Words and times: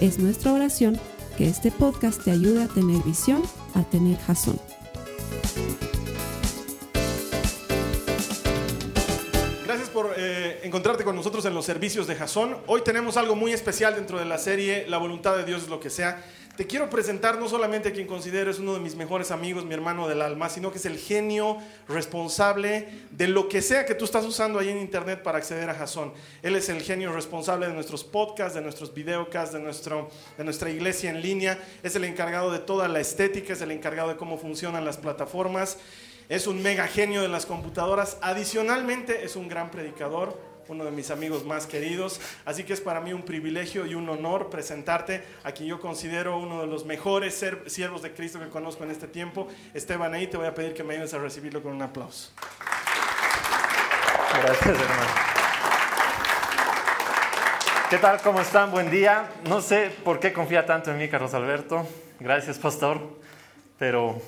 Es 0.00 0.18
nuestra 0.18 0.52
oración 0.52 1.00
que 1.38 1.48
este 1.48 1.70
podcast 1.70 2.22
te 2.22 2.30
ayude 2.30 2.64
a 2.64 2.68
tener 2.68 3.02
visión, 3.02 3.42
a 3.74 3.82
tener 3.84 4.18
jazón. 4.18 4.60
Gracias 9.64 9.88
por 9.88 10.12
eh, 10.18 10.60
encontrarte 10.64 11.02
con 11.02 11.16
nosotros 11.16 11.46
en 11.46 11.54
los 11.54 11.64
servicios 11.64 12.06
de 12.06 12.14
Jason. 12.14 12.58
Hoy 12.66 12.82
tenemos 12.82 13.16
algo 13.16 13.36
muy 13.36 13.52
especial 13.52 13.94
dentro 13.94 14.18
de 14.18 14.26
la 14.26 14.36
serie 14.36 14.84
La 14.86 14.98
voluntad 14.98 15.34
de 15.34 15.44
Dios 15.44 15.62
es 15.62 15.68
lo 15.68 15.80
que 15.80 15.88
sea. 15.88 16.22
Te 16.56 16.66
quiero 16.66 16.88
presentar 16.88 17.38
no 17.38 17.50
solamente 17.50 17.90
a 17.90 17.92
quien 17.92 18.06
considero 18.06 18.50
es 18.50 18.58
uno 18.58 18.72
de 18.72 18.80
mis 18.80 18.94
mejores 18.94 19.30
amigos, 19.30 19.66
mi 19.66 19.74
hermano 19.74 20.08
del 20.08 20.22
alma, 20.22 20.48
sino 20.48 20.72
que 20.72 20.78
es 20.78 20.86
el 20.86 20.96
genio 20.96 21.58
responsable 21.86 22.88
de 23.10 23.28
lo 23.28 23.46
que 23.50 23.60
sea 23.60 23.84
que 23.84 23.94
tú 23.94 24.06
estás 24.06 24.24
usando 24.24 24.58
ahí 24.58 24.70
en 24.70 24.78
internet 24.78 25.22
para 25.22 25.36
acceder 25.36 25.68
a 25.68 25.74
Jason. 25.74 26.14
Él 26.42 26.56
es 26.56 26.70
el 26.70 26.80
genio 26.80 27.12
responsable 27.12 27.66
de 27.66 27.74
nuestros 27.74 28.04
podcasts, 28.04 28.54
de 28.54 28.62
nuestros 28.62 28.94
videocasts, 28.94 29.52
de, 29.52 29.60
nuestro, 29.60 30.08
de 30.38 30.44
nuestra 30.44 30.70
iglesia 30.70 31.10
en 31.10 31.20
línea. 31.20 31.58
Es 31.82 31.94
el 31.94 32.04
encargado 32.04 32.50
de 32.50 32.60
toda 32.60 32.88
la 32.88 33.00
estética, 33.00 33.52
es 33.52 33.60
el 33.60 33.70
encargado 33.70 34.08
de 34.08 34.16
cómo 34.16 34.38
funcionan 34.38 34.86
las 34.86 34.96
plataformas. 34.96 35.76
Es 36.30 36.46
un 36.46 36.62
mega 36.62 36.86
genio 36.86 37.20
de 37.20 37.28
las 37.28 37.44
computadoras. 37.44 38.16
Adicionalmente 38.22 39.26
es 39.26 39.36
un 39.36 39.48
gran 39.48 39.70
predicador 39.70 40.55
uno 40.68 40.84
de 40.84 40.90
mis 40.90 41.10
amigos 41.10 41.44
más 41.44 41.66
queridos. 41.66 42.20
Así 42.44 42.64
que 42.64 42.72
es 42.72 42.80
para 42.80 43.00
mí 43.00 43.12
un 43.12 43.22
privilegio 43.22 43.86
y 43.86 43.94
un 43.94 44.08
honor 44.08 44.50
presentarte 44.50 45.22
a 45.44 45.52
quien 45.52 45.68
yo 45.68 45.80
considero 45.80 46.38
uno 46.38 46.60
de 46.60 46.66
los 46.66 46.84
mejores 46.84 47.44
siervos 47.66 48.02
de 48.02 48.12
Cristo 48.12 48.38
que 48.38 48.48
conozco 48.48 48.84
en 48.84 48.90
este 48.90 49.08
tiempo. 49.08 49.48
Esteban, 49.74 50.14
ahí 50.14 50.26
te 50.26 50.36
voy 50.36 50.46
a 50.46 50.54
pedir 50.54 50.74
que 50.74 50.82
me 50.82 50.94
ayudes 50.94 51.14
a 51.14 51.18
recibirlo 51.18 51.62
con 51.62 51.72
un 51.72 51.82
aplauso. 51.82 52.32
Gracias, 54.42 54.66
hermano. 54.66 55.36
¿Qué 57.88 57.98
tal? 57.98 58.20
¿Cómo 58.20 58.40
están? 58.40 58.72
Buen 58.72 58.90
día. 58.90 59.30
No 59.48 59.60
sé 59.60 59.92
por 60.04 60.18
qué 60.18 60.32
confía 60.32 60.66
tanto 60.66 60.90
en 60.90 60.98
mí, 60.98 61.08
Carlos 61.08 61.34
Alberto. 61.34 61.86
Gracias, 62.18 62.58
pastor. 62.58 63.00
Pero 63.78 64.20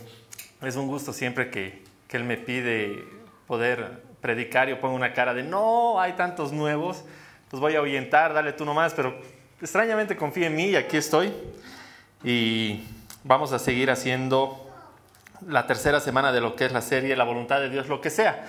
es 0.62 0.76
un 0.76 0.86
gusto 0.86 1.12
siempre 1.12 1.50
que, 1.50 1.82
que 2.06 2.16
él 2.16 2.24
me 2.24 2.36
pide 2.36 3.04
poder 3.46 4.07
predicar, 4.20 4.68
yo 4.68 4.80
pongo 4.80 4.94
una 4.94 5.12
cara 5.12 5.34
de 5.34 5.42
no, 5.42 6.00
hay 6.00 6.12
tantos 6.12 6.52
nuevos, 6.52 7.04
pues 7.50 7.60
voy 7.60 7.74
a 7.74 7.78
ahuyentar, 7.78 8.34
dale 8.34 8.52
tú 8.52 8.64
nomás, 8.64 8.94
pero 8.94 9.18
extrañamente 9.60 10.16
confía 10.16 10.46
en 10.46 10.56
mí 10.56 10.66
y 10.66 10.76
aquí 10.76 10.96
estoy. 10.96 11.32
Y 12.24 12.84
vamos 13.24 13.52
a 13.52 13.58
seguir 13.58 13.90
haciendo 13.90 14.66
la 15.46 15.66
tercera 15.66 16.00
semana 16.00 16.32
de 16.32 16.40
lo 16.40 16.56
que 16.56 16.66
es 16.66 16.72
la 16.72 16.82
serie 16.82 17.14
La 17.14 17.24
voluntad 17.24 17.60
de 17.60 17.70
Dios, 17.70 17.88
lo 17.88 18.00
que 18.00 18.10
sea. 18.10 18.44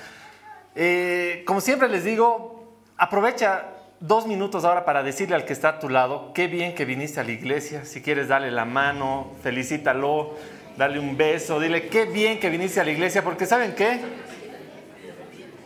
Eh, 0.76 1.44
como 1.46 1.62
siempre 1.62 1.88
les 1.90 2.04
digo, 2.04 2.78
aprovecha 2.98 3.66
dos 4.00 4.26
minutos 4.26 4.64
ahora 4.64 4.86
para 4.86 5.04
decirle 5.04 5.36
al 5.36 5.46
que 5.46 5.54
está 5.54 5.70
a 5.70 5.80
tu 5.80 5.90
lado, 5.90 6.32
qué 6.34 6.48
bien 6.48 6.74
que 6.74 6.86
viniste 6.86 7.20
a 7.20 7.24
la 7.24 7.32
iglesia, 7.32 7.86
si 7.86 8.02
quieres 8.02 8.28
darle 8.28 8.50
la 8.50 8.66
mano, 8.66 9.32
felicítalo, 9.44 10.36
dale 10.78 11.00
un 11.00 11.18
beso, 11.18 11.60
dile 11.60 11.88
qué 11.90 12.06
bien 12.06 12.40
que 12.40 12.50
viniste 12.50 12.80
a 12.80 12.86
la 12.86 12.92
iglesia, 12.92 13.24
porque 13.24 13.46
¿saben 13.46 13.76
qué? 13.76 14.00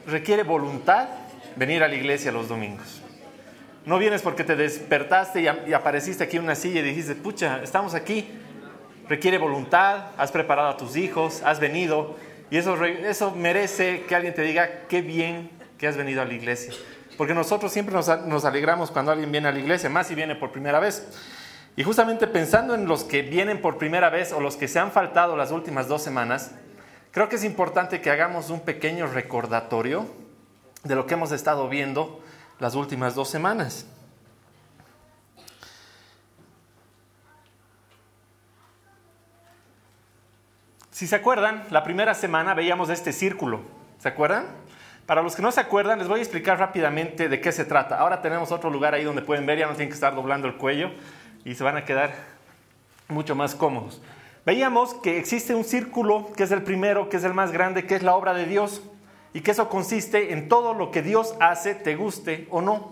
Requiere 0.08 0.44
voluntad 0.44 1.08
venir 1.56 1.84
a 1.84 1.88
la 1.88 1.96
iglesia 1.96 2.32
los 2.32 2.50
domingos. 2.50 3.02
No 3.86 3.98
vienes 3.98 4.22
porque 4.22 4.44
te 4.44 4.56
despertaste 4.56 5.42
y, 5.42 5.74
apareciste 5.74 6.24
aquí 6.24 6.38
en 6.38 6.44
una 6.44 6.56
silla 6.56 6.80
y 6.80 6.84
dijiste, 6.84 7.16
pucha, 7.16 7.62
estamos 7.62 7.94
aquí. 7.94 8.30
Requiere 9.10 9.38
voluntad, 9.38 10.12
has 10.18 10.32
preparado 10.32 10.70
a 10.70 10.78
tus 10.78 10.96
hijos, 10.96 11.42
has 11.44 11.60
venido. 11.60 12.16
Y 12.50 12.58
eso, 12.58 12.82
eso 12.86 13.32
merece 13.32 14.04
que 14.08 14.16
alguien 14.16 14.34
te 14.34 14.42
diga, 14.42 14.70
qué 14.88 15.02
bien 15.02 15.50
que 15.78 15.88
has 15.88 15.98
venido 15.98 16.22
a 16.22 16.26
la 16.26 16.34
iglesia. 16.34 16.74
Porque 17.18 17.34
nosotros 17.34 17.72
siempre 17.74 17.94
nos, 17.94 18.08
nos 18.26 18.46
alegramos 18.46 18.90
cuando 18.90 19.12
alguien 19.12 19.32
viene 19.32 19.50
a 19.50 19.52
la 19.52 19.60
iglesia, 19.60 19.90
más 19.90 20.08
si 20.08 20.16
viene 20.16 20.36
por 20.36 20.52
primera 20.52 20.80
vez. 20.80 21.06
Y 21.76 21.84
justamente 21.84 22.28
pensando 22.28 22.76
en 22.76 22.86
los 22.86 23.04
que 23.04 23.22
vienen 23.22 23.62
por 23.62 23.78
primera 23.78 24.10
vez 24.10 24.32
o 24.32 24.40
los 24.40 24.56
que 24.56 24.70
se 24.70 24.80
han 24.80 24.92
faltado 24.92 25.36
las 25.36 25.52
últimas 25.52 25.90
dos 25.90 26.02
semanas, 26.02 26.52
Creo 27.14 27.30
que 27.30 27.36
es 27.36 27.44
importante 27.44 28.02
que 28.02 28.10
hagamos 28.10 28.50
un 28.50 28.62
pequeño 28.62 29.06
recordatorio 29.06 30.08
de 30.84 30.96
lo 30.96 31.06
que 31.06 31.14
hemos 31.14 31.32
estado 31.32 31.70
viendo 31.70 32.24
las 32.58 32.74
últimas 32.74 33.14
dos 33.14 33.30
semanas. 33.30 33.86
Si 40.90 41.06
se 41.06 41.16
acuerdan, 41.16 41.68
la 41.70 41.84
primera 41.84 42.16
semana 42.16 42.56
veíamos 42.56 42.90
este 42.90 43.14
círculo. 43.14 43.62
¿Se 44.00 44.08
acuerdan? 44.08 44.48
Para 45.06 45.22
los 45.22 45.36
que 45.36 45.44
no 45.44 45.52
se 45.52 45.62
acuerdan, 45.62 46.00
les 46.00 46.08
voy 46.08 46.18
a 46.18 46.24
explicar 46.24 46.58
rápidamente 46.58 47.30
de 47.30 47.40
qué 47.40 47.52
se 47.52 47.64
trata. 47.64 48.00
Ahora 48.00 48.24
tenemos 48.24 48.52
otro 48.52 48.72
lugar 48.72 48.96
ahí 48.96 49.04
donde 49.04 49.22
pueden 49.22 49.46
ver, 49.46 49.60
ya 49.60 49.68
no 49.68 49.74
tienen 49.74 49.90
que 49.90 49.96
estar 49.96 50.16
doblando 50.16 50.48
el 50.48 50.56
cuello 50.56 50.90
y 51.46 51.54
se 51.54 51.64
van 51.64 51.78
a 51.78 51.86
quedar 51.86 52.12
mucho 53.08 53.36
más 53.36 53.54
cómodos. 53.54 54.02
Veíamos 54.46 54.94
que 54.96 55.18
existe 55.18 55.56
un 55.56 55.64
círculo, 55.64 56.32
que 56.36 56.44
es 56.44 56.52
el 56.52 56.64
primero, 56.64 57.08
que 57.08 57.16
es 57.16 57.24
el 57.24 57.34
más 57.34 57.54
grande, 57.54 57.86
que 57.86 57.96
es 57.96 58.04
la 58.04 58.16
obra 58.16 58.34
de 58.34 58.46
Dios, 58.46 58.82
y 59.34 59.40
que 59.40 59.52
eso 59.52 59.70
consiste 59.70 60.34
en 60.34 60.50
todo 60.50 60.74
lo 60.74 60.92
que 60.92 61.02
Dios 61.02 61.34
hace, 61.40 61.76
te 61.76 61.96
guste 61.96 62.48
o 62.52 62.62
no. 62.62 62.92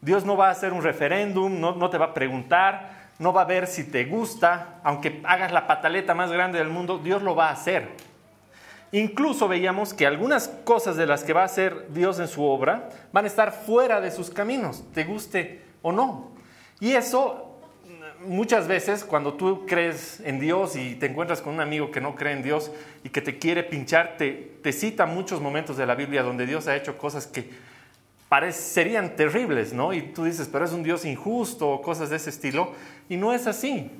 Dios 0.00 0.24
no 0.24 0.36
va 0.36 0.48
a 0.48 0.52
hacer 0.52 0.72
un 0.72 0.82
referéndum, 0.82 1.60
no, 1.60 1.90
te 1.90 1.98
va 1.98 2.06
a 2.06 2.14
preguntar, 2.14 3.10
no 3.20 3.32
va 3.32 3.42
a 3.42 3.46
ver 3.46 3.68
si 3.68 3.84
te 3.84 4.06
gusta, 4.06 4.80
aunque 4.82 5.20
hagas 5.24 5.52
la 5.52 5.68
pataleta 5.68 6.14
más 6.14 6.32
grande 6.32 6.58
del 6.58 6.68
mundo, 6.68 6.98
Dios 6.98 7.22
lo 7.22 7.36
va 7.36 7.48
a 7.48 7.52
hacer. 7.52 7.90
Incluso 8.90 9.46
veíamos 9.46 9.94
que 9.94 10.06
algunas 10.06 10.48
cosas 10.64 10.96
de 10.96 11.06
las 11.06 11.22
que 11.22 11.32
va 11.32 11.42
a 11.42 11.46
hacer 11.46 11.92
Dios 11.92 12.18
en 12.18 12.26
su 12.26 12.42
obra 12.42 12.88
van 13.12 13.24
a 13.24 13.28
estar 13.28 13.52
fuera 13.52 14.00
de 14.00 14.10
sus 14.10 14.30
caminos, 14.30 14.82
te 14.94 15.04
guste 15.04 15.62
o 15.82 15.92
no. 15.92 16.32
Y 16.80 16.92
eso 16.92 17.47
muchas 18.24 18.68
veces 18.68 19.04
cuando 19.04 19.34
tú 19.34 19.66
crees 19.66 20.20
en 20.20 20.40
Dios 20.40 20.76
y 20.76 20.94
te 20.96 21.06
encuentras 21.06 21.40
con 21.40 21.54
un 21.54 21.60
amigo 21.60 21.90
que 21.90 22.00
no 22.00 22.14
cree 22.14 22.32
en 22.32 22.42
Dios 22.42 22.70
y 23.04 23.08
que 23.08 23.20
te 23.20 23.38
quiere 23.38 23.62
pinchar, 23.62 24.16
te, 24.16 24.72
cita 24.72 25.06
muchos 25.06 25.40
momentos 25.40 25.76
de 25.76 25.86
la 25.86 25.94
Biblia 25.94 26.22
donde 26.22 26.46
Dios 26.46 26.68
ha 26.68 26.76
hecho 26.76 26.98
cosas 26.98 27.26
que 27.26 27.48
parecerían 28.28 29.16
terribles, 29.16 29.72
¿no? 29.72 29.94
Y 29.94 30.02
tú 30.02 30.24
dices, 30.24 30.48
pero 30.52 30.64
es 30.64 30.72
un 30.72 30.82
Dios 30.82 31.04
injusto 31.06 31.70
o 31.70 31.80
cosas 31.80 32.10
de 32.10 32.16
ese 32.16 32.28
estilo. 32.28 32.72
Y 33.08 33.16
no 33.16 33.32
es 33.32 33.46
así. 33.46 33.90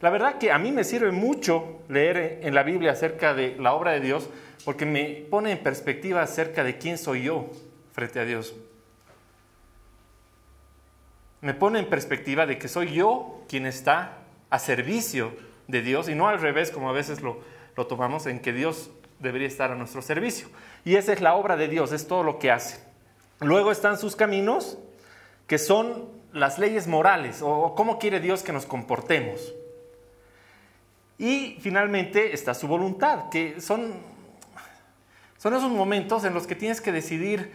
La 0.00 0.10
verdad 0.10 0.38
que 0.38 0.50
a 0.50 0.58
mí 0.58 0.72
me 0.72 0.82
sirve 0.82 1.12
mucho 1.12 1.82
leer 1.88 2.40
en 2.42 2.54
la 2.54 2.64
Biblia 2.64 2.92
acerca 2.92 3.34
de 3.34 3.56
la 3.56 3.74
obra 3.74 3.92
de 3.92 4.00
Dios 4.00 4.28
porque 4.64 4.86
me 4.86 5.24
pone 5.30 5.52
en 5.52 5.58
perspectiva 5.58 6.22
acerca 6.22 6.64
de 6.64 6.78
quién 6.78 6.98
soy 6.98 7.22
yo 7.22 7.50
frente 7.92 8.18
a 8.18 8.24
Dios 8.24 8.54
me 11.40 11.54
pone 11.54 11.78
en 11.78 11.86
perspectiva 11.86 12.46
de 12.46 12.58
que 12.58 12.68
soy 12.68 12.92
yo 12.92 13.42
quien 13.48 13.66
está 13.66 14.18
a 14.50 14.58
servicio 14.58 15.32
de 15.66 15.82
Dios 15.82 16.08
y 16.08 16.14
no 16.14 16.28
al 16.28 16.40
revés 16.40 16.70
como 16.70 16.88
a 16.90 16.92
veces 16.92 17.20
lo, 17.20 17.40
lo 17.76 17.86
tomamos 17.86 18.26
en 18.26 18.40
que 18.40 18.52
Dios 18.52 18.90
debería 19.18 19.46
estar 19.48 19.70
a 19.70 19.74
nuestro 19.74 20.02
servicio. 20.02 20.48
Y 20.84 20.96
esa 20.96 21.12
es 21.12 21.20
la 21.20 21.34
obra 21.34 21.56
de 21.56 21.68
Dios, 21.68 21.92
es 21.92 22.06
todo 22.06 22.22
lo 22.22 22.38
que 22.38 22.50
hace. 22.50 22.82
Luego 23.40 23.70
están 23.70 23.98
sus 23.98 24.16
caminos, 24.16 24.78
que 25.46 25.58
son 25.58 26.08
las 26.32 26.58
leyes 26.58 26.86
morales 26.86 27.40
o 27.42 27.74
cómo 27.74 27.98
quiere 27.98 28.20
Dios 28.20 28.42
que 28.42 28.52
nos 28.52 28.66
comportemos. 28.66 29.54
Y 31.18 31.58
finalmente 31.60 32.32
está 32.32 32.54
su 32.54 32.68
voluntad, 32.68 33.28
que 33.28 33.60
son, 33.60 33.94
son 35.36 35.54
esos 35.54 35.70
momentos 35.70 36.24
en 36.24 36.34
los 36.34 36.46
que 36.46 36.54
tienes 36.54 36.80
que 36.80 36.92
decidir 36.92 37.52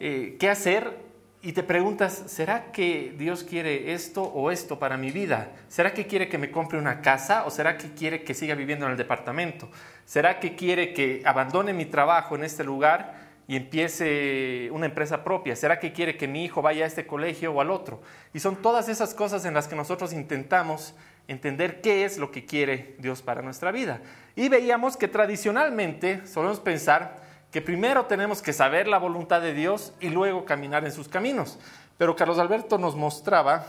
eh, 0.00 0.36
qué 0.38 0.50
hacer 0.50 1.05
y 1.46 1.52
te 1.52 1.62
preguntas, 1.62 2.24
¿será 2.26 2.72
que 2.72 3.14
Dios 3.16 3.44
quiere 3.44 3.92
esto 3.92 4.24
o 4.24 4.50
esto 4.50 4.80
para 4.80 4.96
mi 4.96 5.12
vida? 5.12 5.52
¿Será 5.68 5.94
que 5.94 6.08
quiere 6.08 6.28
que 6.28 6.38
me 6.38 6.50
compre 6.50 6.76
una 6.76 7.02
casa 7.02 7.44
o 7.46 7.52
será 7.52 7.78
que 7.78 7.92
quiere 7.92 8.24
que 8.24 8.34
siga 8.34 8.56
viviendo 8.56 8.84
en 8.84 8.90
el 8.90 8.98
departamento? 8.98 9.68
¿Será 10.06 10.40
que 10.40 10.56
quiere 10.56 10.92
que 10.92 11.22
abandone 11.24 11.72
mi 11.72 11.84
trabajo 11.84 12.34
en 12.34 12.42
este 12.42 12.64
lugar 12.64 13.14
y 13.46 13.54
empiece 13.54 14.68
una 14.72 14.86
empresa 14.86 15.22
propia? 15.22 15.54
¿Será 15.54 15.78
que 15.78 15.92
quiere 15.92 16.16
que 16.16 16.26
mi 16.26 16.44
hijo 16.44 16.62
vaya 16.62 16.82
a 16.82 16.88
este 16.88 17.06
colegio 17.06 17.52
o 17.52 17.60
al 17.60 17.70
otro? 17.70 18.02
Y 18.34 18.40
son 18.40 18.56
todas 18.56 18.88
esas 18.88 19.14
cosas 19.14 19.44
en 19.44 19.54
las 19.54 19.68
que 19.68 19.76
nosotros 19.76 20.12
intentamos 20.12 20.96
entender 21.28 21.80
qué 21.80 22.04
es 22.04 22.18
lo 22.18 22.32
que 22.32 22.44
quiere 22.44 22.96
Dios 22.98 23.22
para 23.22 23.42
nuestra 23.42 23.70
vida. 23.70 24.00
Y 24.34 24.48
veíamos 24.48 24.96
que 24.96 25.06
tradicionalmente 25.06 26.26
solemos 26.26 26.58
pensar 26.58 27.24
que 27.50 27.60
primero 27.60 28.06
tenemos 28.06 28.42
que 28.42 28.52
saber 28.52 28.88
la 28.88 28.98
voluntad 28.98 29.40
de 29.40 29.54
Dios 29.54 29.92
y 30.00 30.10
luego 30.10 30.44
caminar 30.44 30.84
en 30.84 30.92
sus 30.92 31.08
caminos. 31.08 31.58
Pero 31.98 32.16
Carlos 32.16 32.38
Alberto 32.38 32.78
nos 32.78 32.96
mostraba 32.96 33.66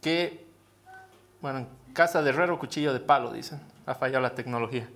que 0.00 0.42
bueno, 1.42 1.58
en 1.58 1.68
casa 1.92 2.22
de 2.22 2.30
herrero, 2.30 2.56
cuchillo 2.56 2.92
de 2.92 3.00
palo, 3.00 3.32
dicen. 3.32 3.60
Ha 3.84 3.96
fallado 3.96 4.22
la 4.22 4.36
tecnología. 4.36 4.88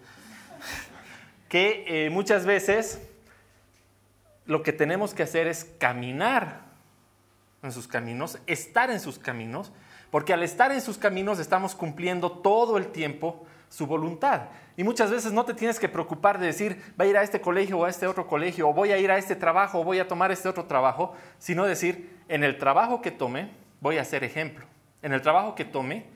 que 1.49 1.85
eh, 1.89 2.09
muchas 2.09 2.47
veces 2.47 3.03
lo 4.47 4.63
que 4.63 4.73
tenemos 4.73 5.13
que 5.13 5.25
hacer 5.25 5.49
es 5.49 5.65
caminar 5.79 6.61
en 7.65 7.73
sus 7.73 7.89
caminos, 7.89 8.39
estar 8.47 8.93
en 8.93 9.01
sus 9.01 9.19
caminos, 9.19 9.73
porque 10.13 10.33
al 10.33 10.45
estar 10.45 10.71
en 10.71 10.81
sus 10.81 10.99
caminos 10.99 11.41
estamos 11.41 11.75
cumpliendo 11.75 12.31
todo 12.31 12.79
el 12.79 12.93
tiempo 12.93 13.45
su 13.77 13.87
voluntad. 13.87 14.49
Y 14.75 14.85
muchas 14.85 15.11
veces 15.11 15.33
no 15.33 15.45
te 15.45 15.53
tienes 15.53 15.79
que 15.79 15.87
preocupar 15.87 16.39
de 16.39 16.47
decir, 16.47 16.95
va 16.99 17.05
a 17.05 17.09
ir 17.09 17.17
a 17.19 17.23
este 17.23 17.43
colegio 17.43 17.79
o 17.79 17.85
a 17.85 17.91
este 17.91 18.07
otro 18.07 18.27
colegio, 18.27 18.71
o 18.71 18.73
voy 18.73 18.91
a 18.91 18.97
ir 18.97 19.11
a 19.11 19.19
este 19.19 19.37
trabajo 19.37 19.81
o 19.81 19.85
voy 19.85 19.99
a 19.99 20.09
tomar 20.09 20.33
este 20.33 20.49
otro 20.49 20.65
trabajo, 20.65 21.13
sino 21.39 21.67
decir, 21.67 22.17
en 22.29 22.43
el 22.43 22.57
trabajo 22.57 23.03
que 23.03 23.11
tome, 23.11 23.51
voy 23.83 23.99
a 23.99 24.05
ser 24.07 24.25
ejemplo. 24.25 24.65
En 25.03 25.13
el 25.13 25.21
trabajo 25.21 25.55
que 25.55 25.67
tome, 25.67 26.07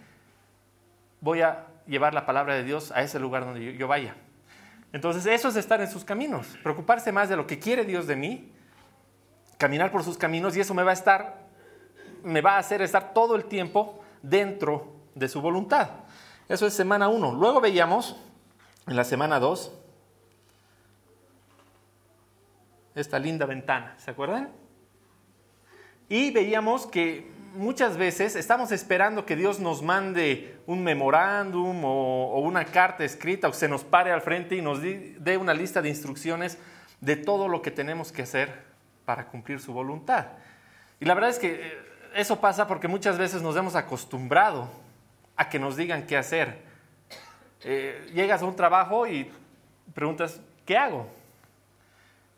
voy 1.21 1.43
a 1.43 1.67
llevar 1.87 2.15
la 2.15 2.25
palabra 2.25 2.55
de 2.55 2.65
Dios 2.65 2.93
a 2.93 3.03
ese 3.03 3.19
lugar 3.19 3.45
donde 3.45 3.77
yo 3.77 3.87
vaya. 3.87 4.15
Entonces 4.95 5.27
eso 5.27 5.49
es 5.49 5.57
estar 5.57 5.83
en 5.83 5.91
sus 5.91 6.03
caminos, 6.03 6.57
preocuparse 6.63 7.13
más 7.13 7.29
de 7.29 7.37
lo 7.37 7.47
que 7.47 7.59
quiere 7.59 7.85
Dios 7.85 8.07
de 8.07 8.17
mí, 8.17 8.53
caminar 9.59 9.93
por 9.93 10.03
sus 10.03 10.17
caminos 10.17 10.57
y 10.57 10.61
eso 10.61 10.73
me 10.73 10.83
va 10.83 10.93
a 10.93 10.95
estar, 10.95 11.43
me 12.25 12.41
va 12.41 12.55
a 12.55 12.59
hacer 12.59 12.81
estar 12.81 13.13
todo 13.13 13.37
el 13.37 13.45
tiempo 13.45 14.03
dentro 14.23 14.95
de 15.15 15.29
su 15.29 15.43
voluntad. 15.43 15.91
Eso 16.51 16.67
es 16.67 16.75
semana 16.75 17.09
1. 17.09 17.35
Luego 17.35 17.61
veíamos 17.61 18.17
en 18.89 18.97
la 18.97 19.05
semana 19.05 19.39
2 19.39 19.71
esta 22.97 23.21
linda 23.21 23.47
ventana, 23.47 23.95
¿se 23.99 24.11
acuerdan? 24.11 24.51
Y 26.09 26.33
veíamos 26.33 26.87
que 26.87 27.31
muchas 27.55 27.97
veces 27.97 28.35
estamos 28.35 28.73
esperando 28.73 29.25
que 29.25 29.37
Dios 29.37 29.61
nos 29.61 29.81
mande 29.81 30.59
un 30.67 30.83
memorándum 30.83 31.85
o, 31.85 32.41
una 32.41 32.65
carta 32.65 33.05
escrita 33.05 33.47
o 33.47 33.53
se 33.53 33.69
nos 33.69 33.85
pare 33.85 34.11
al 34.11 34.21
frente 34.21 34.57
y 34.57 34.61
nos 34.61 34.83
dé 34.83 35.39
una 35.41 35.55
lista 35.55 35.81
de 35.81 35.89
instrucciones 35.89 36.59
de 37.01 37.15
todo 37.15 37.47
lo 37.47 37.63
que 37.63 37.71
tenemos 37.71 38.11
que 38.11 38.23
hacer 38.23 38.65
para 39.05 39.29
cumplir 39.29 39.61
su 39.61 39.73
voluntad. 39.73 40.27
Y 40.99 41.05
la 41.05 41.15
verdad 41.15 41.31
es 41.31 41.39
que 41.39 41.53
eh, 41.53 41.79
eso 42.17 42.41
pasa 42.41 42.67
porque 42.67 42.89
muchas 42.89 43.19
veces 43.19 43.41
nos 43.41 43.55
hemos 43.55 43.77
acostumbrado 43.77 44.90
a 45.41 45.49
que 45.49 45.59
nos 45.59 45.75
digan 45.75 46.07
qué 46.07 46.19
hacer. 46.19 46.59
Eh, 47.65 48.11
llegas 48.13 48.43
a 48.43 48.45
un 48.45 48.55
trabajo 48.55 49.07
y 49.07 49.33
preguntas, 49.95 50.39
¿qué 50.67 50.77
hago? 50.77 51.09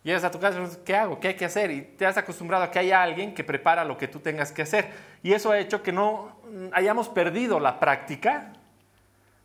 Llegas 0.04 0.22
a 0.22 0.31
tu 0.31 0.38
casa 0.38 0.60
y 0.60 0.84
¿qué 0.84 0.94
hago? 0.94 1.19
¿Qué 1.19 1.28
hay 1.28 1.34
que 1.34 1.44
hacer? 1.44 1.72
Y 1.72 1.82
te 1.82 2.06
has 2.06 2.16
acostumbrado 2.16 2.62
a 2.62 2.70
que 2.70 2.78
haya 2.78 3.02
alguien 3.02 3.34
que 3.34 3.43
prepara 3.43 3.84
lo 3.84 3.99
que 3.99 4.06
tú 4.06 4.20
tengas 4.20 4.52
que 4.52 4.62
hacer. 4.62 4.88
Y 5.20 5.32
eso 5.32 5.50
ha 5.50 5.58
hecho 5.58 5.82
que 5.82 5.90
no 5.90 6.37
hayamos 6.72 7.08
perdido 7.08 7.58
la 7.58 7.81
práctica 7.81 8.52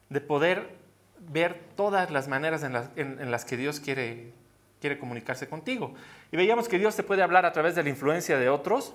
de 0.10 0.22
poder 0.22 0.76
ver 1.18 1.60
todas 1.76 2.12
las 2.12 2.28
maneras 2.28 2.62
en 2.62 3.32
las, 3.32 3.46
que 3.46 3.58
Dios 3.58 3.80
quiere, 3.80 4.34
quiere 4.80 5.00
comunicarse 5.00 5.50
contigo. 5.50 5.96
Y 6.32 6.38
veíamos 6.38 6.68
que 6.68 6.78
Dios 6.78 6.96
te 6.96 7.02
puede 7.02 7.24
hablar 7.24 7.48
a 7.48 7.54
través 7.54 7.74
de 7.74 7.82
la 7.82 7.90
influencia 7.90 8.38
de 8.38 8.50
otros, 8.50 8.94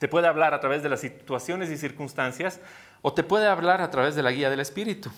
te 0.00 0.08
puede 0.08 0.26
hablar 0.26 0.52
a 0.52 0.58
través 0.58 0.82
de 0.82 0.88
las 0.88 1.00
situaciones 1.00 1.70
y 1.70 1.76
circunstancias, 1.76 2.60
o 3.02 3.12
te 3.12 3.22
puede 3.22 3.46
hablar 3.46 3.80
a 3.80 3.90
través 3.90 4.14
de 4.14 4.22
la 4.22 4.32
guía 4.32 4.50
del 4.50 4.60
Espíritu. 4.60 5.10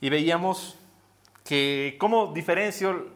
Y 0.00 0.10
veíamos 0.10 0.78
que 1.44 1.96
cómo 1.98 2.32
diferencio 2.32 3.08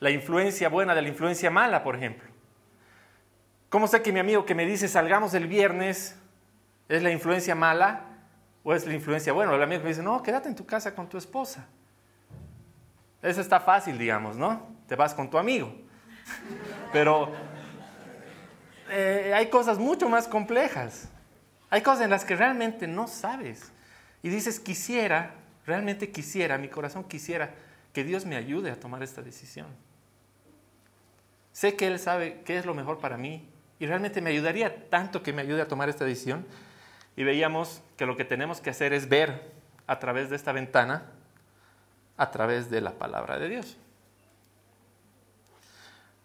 la 0.00 0.10
influencia 0.10 0.68
buena 0.68 0.94
de 0.94 1.02
la 1.02 1.08
influencia 1.08 1.50
mala, 1.50 1.82
por 1.82 1.96
ejemplo. 1.96 2.28
¿Cómo 3.68 3.86
sé 3.88 4.02
que 4.02 4.12
mi 4.12 4.20
amigo 4.20 4.44
que 4.44 4.54
me 4.54 4.66
dice 4.66 4.88
salgamos 4.88 5.34
el 5.34 5.46
viernes 5.46 6.16
es 6.88 7.02
la 7.02 7.10
influencia 7.10 7.54
mala 7.54 8.04
o 8.62 8.74
es 8.74 8.86
la 8.86 8.94
influencia 8.94 9.32
buena? 9.32 9.54
El 9.54 9.62
amigo 9.62 9.80
que 9.80 9.84
me 9.84 9.90
dice, 9.90 10.02
no, 10.02 10.22
quédate 10.22 10.48
en 10.48 10.54
tu 10.54 10.66
casa 10.66 10.94
con 10.94 11.08
tu 11.08 11.18
esposa. 11.18 11.66
Eso 13.22 13.40
está 13.40 13.58
fácil, 13.58 13.98
digamos, 13.98 14.36
¿no? 14.36 14.66
Te 14.86 14.94
vas 14.94 15.14
con 15.14 15.28
tu 15.28 15.38
amigo. 15.38 15.74
Pero 16.92 17.32
eh, 18.90 19.32
hay 19.34 19.48
cosas 19.48 19.78
mucho 19.78 20.08
más 20.08 20.28
complejas. 20.28 21.08
Hay 21.70 21.82
cosas 21.82 22.04
en 22.04 22.10
las 22.10 22.24
que 22.24 22.36
realmente 22.36 22.86
no 22.86 23.08
sabes. 23.08 23.72
Y 24.22 24.28
dices, 24.28 24.60
quisiera, 24.60 25.34
realmente 25.66 26.10
quisiera, 26.10 26.58
mi 26.58 26.68
corazón 26.68 27.04
quisiera 27.04 27.54
que 27.92 28.04
Dios 28.04 28.26
me 28.26 28.36
ayude 28.36 28.70
a 28.70 28.78
tomar 28.78 29.02
esta 29.02 29.22
decisión. 29.22 29.66
Sé 31.52 31.76
que 31.76 31.86
Él 31.86 31.98
sabe 31.98 32.42
qué 32.44 32.58
es 32.58 32.66
lo 32.66 32.74
mejor 32.74 32.98
para 32.98 33.16
mí 33.16 33.48
y 33.78 33.86
realmente 33.86 34.20
me 34.20 34.30
ayudaría 34.30 34.90
tanto 34.90 35.22
que 35.22 35.32
me 35.32 35.42
ayude 35.42 35.62
a 35.62 35.68
tomar 35.68 35.88
esta 35.88 36.04
decisión. 36.04 36.46
Y 37.16 37.24
veíamos 37.24 37.82
que 37.96 38.04
lo 38.04 38.16
que 38.16 38.24
tenemos 38.24 38.60
que 38.60 38.70
hacer 38.70 38.92
es 38.92 39.08
ver 39.08 39.50
a 39.86 39.98
través 39.98 40.28
de 40.28 40.36
esta 40.36 40.52
ventana, 40.52 41.04
a 42.16 42.30
través 42.30 42.70
de 42.70 42.80
la 42.80 42.92
palabra 42.92 43.38
de 43.38 43.48
Dios. 43.48 43.76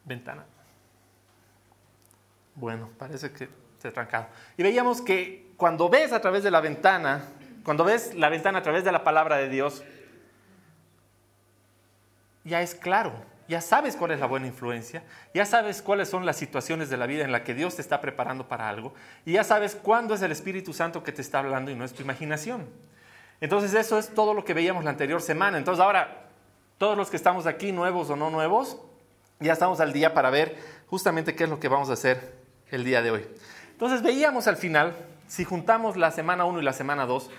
Ventana. 0.03 0.43
Bueno, 2.55 2.89
parece 2.97 3.31
que 3.31 3.47
trancado. 3.89 4.27
Y 4.57 4.63
veíamos 4.63 5.01
que 5.01 5.51
cuando 5.57 5.89
ves 5.89 6.11
a 6.13 6.21
través 6.21 6.43
de 6.43 6.51
la 6.51 6.61
ventana, 6.61 7.23
cuando 7.63 7.83
ves 7.83 8.13
la 8.13 8.29
ventana 8.29 8.59
a 8.59 8.61
través 8.63 8.83
de 8.83 8.91
la 8.91 9.03
palabra 9.03 9.37
de 9.37 9.49
Dios, 9.49 9.83
ya 12.43 12.61
es 12.61 12.75
claro, 12.75 13.13
ya 13.47 13.61
sabes 13.61 13.95
cuál 13.95 14.11
es 14.11 14.19
la 14.19 14.25
buena 14.25 14.47
influencia, 14.47 15.03
ya 15.33 15.45
sabes 15.45 15.81
cuáles 15.81 16.09
son 16.09 16.25
las 16.25 16.37
situaciones 16.37 16.89
de 16.89 16.97
la 16.97 17.05
vida 17.05 17.23
en 17.23 17.31
la 17.31 17.43
que 17.43 17.53
Dios 17.53 17.75
te 17.75 17.81
está 17.81 18.01
preparando 18.01 18.47
para 18.47 18.69
algo, 18.69 18.93
y 19.25 19.33
ya 19.33 19.43
sabes 19.43 19.75
cuándo 19.75 20.13
es 20.13 20.21
el 20.21 20.31
Espíritu 20.31 20.73
Santo 20.73 21.03
que 21.03 21.11
te 21.11 21.21
está 21.21 21.39
hablando 21.39 21.71
y 21.71 21.75
no 21.75 21.85
es 21.85 21.93
tu 21.93 22.01
imaginación. 22.01 22.67
Entonces 23.41 23.73
eso 23.73 23.97
es 23.97 24.13
todo 24.13 24.33
lo 24.35 24.45
que 24.45 24.53
veíamos 24.53 24.83
la 24.83 24.91
anterior 24.91 25.19
semana. 25.19 25.57
Entonces 25.57 25.83
ahora, 25.83 26.27
todos 26.77 26.95
los 26.95 27.09
que 27.09 27.17
estamos 27.17 27.47
aquí, 27.47 27.71
nuevos 27.71 28.09
o 28.11 28.15
no 28.15 28.29
nuevos, 28.29 28.77
ya 29.39 29.53
estamos 29.53 29.79
al 29.79 29.91
día 29.91 30.13
para 30.13 30.29
ver 30.29 30.55
justamente 30.87 31.35
qué 31.35 31.45
es 31.45 31.49
lo 31.49 31.59
que 31.59 31.67
vamos 31.67 31.89
a 31.89 31.93
hacer 31.93 32.35
el 32.69 32.83
día 32.83 33.01
de 33.01 33.11
hoy. 33.11 33.27
Entonces 33.81 34.03
veíamos 34.03 34.47
al 34.47 34.57
final, 34.57 34.95
si 35.27 35.43
juntamos 35.43 35.97
la 35.97 36.11
semana 36.11 36.45
1 36.45 36.61
y 36.61 36.63
la 36.63 36.73
semana 36.73 37.05
2, 37.07 37.29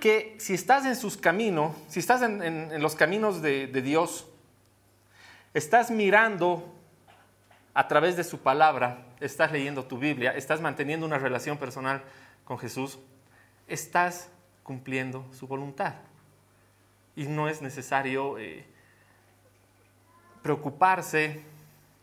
que 0.00 0.34
si 0.38 0.54
estás 0.54 0.86
en 0.86 0.96
sus 0.96 1.16
caminos, 1.16 1.76
si 1.88 2.00
estás 2.00 2.22
en, 2.22 2.82
los 2.82 2.96
caminos 2.96 3.42
de 3.42 3.68
Dios, 3.68 4.26
Estás 5.54 5.90
mirando 5.90 6.74
a 7.74 7.86
través 7.86 8.16
de 8.16 8.24
su 8.24 8.38
palabra, 8.38 9.04
estás 9.20 9.52
leyendo 9.52 9.84
tu 9.84 9.98
Biblia, 9.98 10.30
estás 10.30 10.62
manteniendo 10.62 11.04
una 11.04 11.18
relación 11.18 11.58
personal 11.58 12.02
con 12.44 12.58
Jesús, 12.58 12.98
estás 13.68 14.30
cumpliendo 14.62 15.26
su 15.34 15.46
voluntad. 15.46 15.96
Y 17.16 17.24
no 17.24 17.50
es 17.50 17.60
necesario 17.60 18.38
eh, 18.38 18.64
preocuparse 20.40 21.42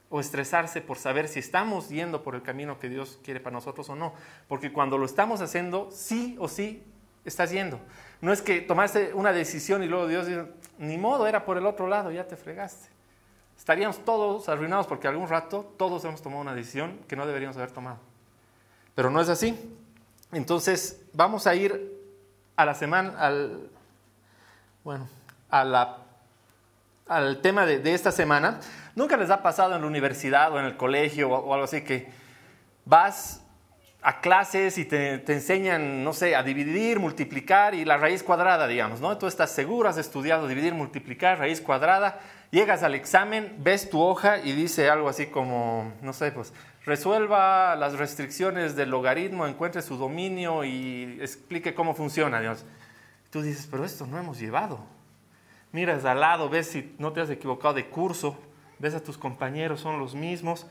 o 0.10 0.20
estresarse 0.20 0.82
por 0.82 0.98
saber 0.98 1.28
si 1.28 1.40
estamos 1.40 1.90
yendo 1.90 2.24
por 2.24 2.36
el 2.36 2.42
camino 2.42 2.80
que 2.80 2.90
Dios 2.90 3.20
quiere 3.24 3.40
para 3.40 3.54
nosotros 3.54 3.90
o 3.90 3.96
no. 3.96 4.14
Porque 4.48 4.72
cuando 4.72 4.98
lo 4.98 5.06
estamos 5.06 5.42
haciendo, 5.42 5.90
sí 5.92 6.36
o 6.40 6.48
sí 6.48 6.84
estás 7.26 7.52
yendo. 7.52 7.80
No 8.22 8.34
es 8.34 8.42
que 8.42 8.62
tomaste 8.62 9.14
una 9.14 9.32
decisión 9.32 9.84
y 9.84 9.88
luego 9.88 10.08
Dios 10.08 10.26
dice, 10.26 10.46
ni 10.78 10.98
modo, 10.98 11.28
era 11.28 11.46
por 11.46 11.58
el 11.58 11.66
otro 11.66 11.88
lado, 11.88 12.12
ya 12.12 12.28
te 12.28 12.36
fregaste 12.36 13.00
estaríamos 13.60 14.04
todos 14.06 14.48
arruinados 14.48 14.88
porque 14.88 15.08
algún 15.08 15.28
rato 15.28 15.74
todos 15.78 16.04
hemos 16.06 16.22
tomado 16.22 16.42
una 16.42 16.56
decisión 16.56 16.98
que 17.08 17.18
no 17.18 17.28
deberíamos 17.28 17.58
haber 17.58 17.72
tomado. 17.72 18.00
Pero 18.96 19.10
no 19.12 19.20
es 19.20 19.28
así. 19.28 19.78
Entonces, 20.32 21.02
vamos 21.14 21.46
a 21.46 21.56
ir 21.56 21.94
a 22.56 22.66
la 22.66 22.74
semana, 22.74 23.20
al, 23.20 23.70
bueno, 24.84 25.10
a 25.50 25.64
la, 25.66 25.98
al 27.08 27.42
tema 27.42 27.66
de, 27.66 27.94
esta 27.94 28.12
semana. 28.14 28.62
¿Nunca 29.00 29.16
les 29.16 29.30
ha 29.30 29.42
pasado 29.42 29.76
en 29.76 29.82
la 29.82 29.88
universidad 29.88 30.52
o 30.54 30.60
en 30.60 30.66
el 30.66 30.76
colegio 30.76 31.30
o, 31.30 31.54
algo 31.54 31.64
así 31.64 31.82
que 31.82 32.10
vas 32.84 33.42
a 34.02 34.20
clases 34.20 34.78
y 34.78 34.84
te, 34.84 35.20
te, 35.20 35.34
enseñan, 35.34 36.04
no 36.04 36.12
sé, 36.12 36.36
a 36.36 36.44
dividir, 36.44 37.00
multiplicar 37.00 37.74
y 37.74 37.86
la 37.86 37.96
raíz 37.96 38.24
cuadrada, 38.24 38.68
digamos, 38.68 39.00
¿no? 39.00 39.18
Tú 39.18 39.28
estás 39.28 39.52
seguro, 39.52 39.88
has 39.88 39.98
estudiado 39.98 40.48
dividir, 40.48 40.74
multiplicar, 40.74 41.40
raíz 41.40 41.62
cuadrada, 41.62 42.20
Llegas 42.52 42.82
al 42.82 42.96
examen, 42.96 43.58
ves 43.60 43.92
tu 43.92 44.02
hoja 44.02 44.40
y 44.40 44.54
dice 44.54 44.90
algo 44.90 45.08
así 45.08 45.28
como, 45.28 45.94
no 46.02 46.14
sé, 46.14 46.32
pues, 46.32 46.52
resuelva 46.84 47.76
las 47.76 47.94
restricciones 47.94 48.76
del 48.76 48.90
logaritmo, 48.90 49.46
encuentre 49.46 49.84
su 49.84 49.98
dominio 49.98 50.64
y 50.64 51.20
explique 51.22 51.76
cómo 51.76 51.94
funciona, 51.94 52.42
Dios. 52.42 52.66
Tú 53.30 53.44
dices, 53.44 53.68
pero 53.70 53.86
esto 53.86 54.08
no 54.08 54.18
hemos 54.18 54.40
llevado. 54.40 54.80
Miras 55.72 56.06
al 56.06 56.22
lado, 56.22 56.50
ves 56.50 56.72
si 56.72 56.96
no 56.98 57.14
te 57.14 57.22
has 57.22 57.30
equivocado 57.30 57.76
de 57.76 57.86
curso, 57.86 58.36
ves 58.80 58.96
a 58.96 59.04
tus 59.04 59.18
compañeros, 59.18 59.82
son 59.82 60.00
los 60.00 60.16
mismos 60.16 60.68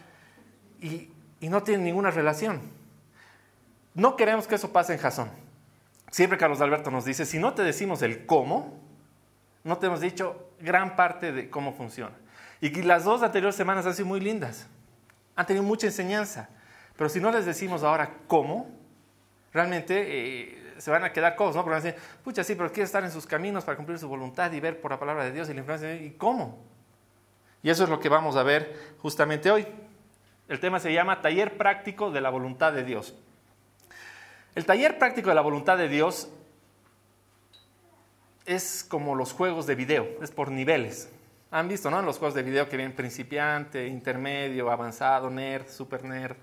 y, 0.81 1.11
y 1.41 1.49
no 1.49 1.63
tienen 1.63 1.85
ninguna 1.85 2.11
relación. 2.11 2.61
No 3.95 4.17
queremos 4.17 4.47
que 4.47 4.55
eso 4.55 4.73
pase 4.73 4.95
en 4.95 4.99
Jasón. 4.99 5.31
Siempre 6.11 6.39
Carlos 6.39 6.61
Alberto 6.61 6.91
nos 6.91 7.05
dice, 7.05 7.27
si 7.27 7.39
no 7.39 7.55
te 7.55 7.63
decimos 7.63 8.03
el 8.03 8.27
cómo, 8.27 8.81
no 9.65 9.79
te 9.79 9.87
hemos 9.87 10.01
dicho 10.01 10.51
gran 10.61 10.97
parte 10.97 11.33
de 11.33 11.51
cómo 11.51 11.73
funciona. 11.73 12.15
Y 12.61 12.71
las 12.83 13.05
dos 13.05 13.23
anteriores 13.23 13.57
semanas 13.57 13.87
han 13.87 13.95
sido 13.95 14.07
muy 14.09 14.21
lindas. 14.21 14.67
Han 15.37 15.47
tenido 15.47 15.65
mucha 15.65 15.87
enseñanza. 15.87 16.49
Pero 16.97 17.09
si 17.09 17.21
no 17.21 17.31
les 17.31 17.47
decimos 17.47 17.85
ahora 17.85 18.11
cómo, 18.27 18.69
realmente 19.53 19.95
eh, 19.99 20.75
se 20.79 20.91
van 20.91 21.05
a 21.05 21.13
quedar 21.13 21.37
cosas, 21.37 21.57
¿no? 21.57 21.63
Porque 21.63 21.79
van 21.79 21.83
a 21.83 21.85
decir, 21.85 22.01
pucha, 22.25 22.43
sí, 22.43 22.55
pero 22.55 22.71
quiere 22.71 22.85
estar 22.85 23.05
en 23.05 23.11
sus 23.11 23.27
caminos 23.27 23.65
para 23.65 23.77
cumplir 23.77 23.99
su 23.99 24.09
voluntad 24.09 24.51
y 24.53 24.61
ver 24.61 24.81
por 24.81 24.91
la 24.91 24.99
palabra 24.99 25.25
de 25.25 25.33
Dios 25.33 25.49
y 25.49 25.55
la 25.55 25.61
influencia. 25.61 25.95
¿Y 25.95 26.13
cómo? 26.13 26.59
Y 27.63 27.71
eso 27.71 27.85
es 27.85 27.91
lo 27.91 28.01
que 28.01 28.09
vamos 28.09 28.37
a 28.37 28.43
ver 28.43 28.95
justamente 28.99 29.51
hoy. 29.51 29.67
El 30.49 30.61
tema 30.61 30.81
se 30.81 30.93
llama 30.93 31.21
Taller 31.21 31.57
Práctico 31.57 32.11
de 32.11 32.21
la 32.21 32.31
Voluntad 32.31 32.73
de 32.73 32.85
Dios. 32.85 33.15
El 34.55 34.65
taller 34.65 34.99
práctico 34.99 35.29
de 35.29 35.37
la 35.37 35.41
voluntad 35.41 35.79
de 35.79 35.89
Dios 35.89 36.29
es 38.45 38.85
como 38.89 39.15
los 39.15 39.33
juegos 39.33 39.69
de 39.69 39.77
video, 39.77 40.09
es 40.21 40.33
por 40.33 40.51
niveles. 40.51 41.11
Han 41.53 41.69
visto, 41.69 41.91
¿no? 41.93 42.03
Los 42.03 42.19
juegos 42.19 42.35
de 42.35 42.43
video 42.43 42.69
que 42.69 42.77
vienen 42.77 42.97
principiante, 42.97 43.87
intermedio, 43.87 44.69
avanzado, 44.71 45.31
nerd, 45.31 45.69
super 45.69 46.03
nerd. 46.03 46.37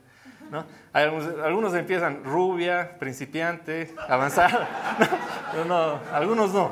¿no? 0.49 0.63
Algunos, 0.93 1.39
algunos, 1.43 1.73
empiezan 1.73 2.23
rubia, 2.23 2.97
principiante, 2.99 3.93
avanzada. 4.07 4.69
No, 5.55 5.63
no, 5.65 5.99
algunos 6.11 6.53
no. 6.53 6.69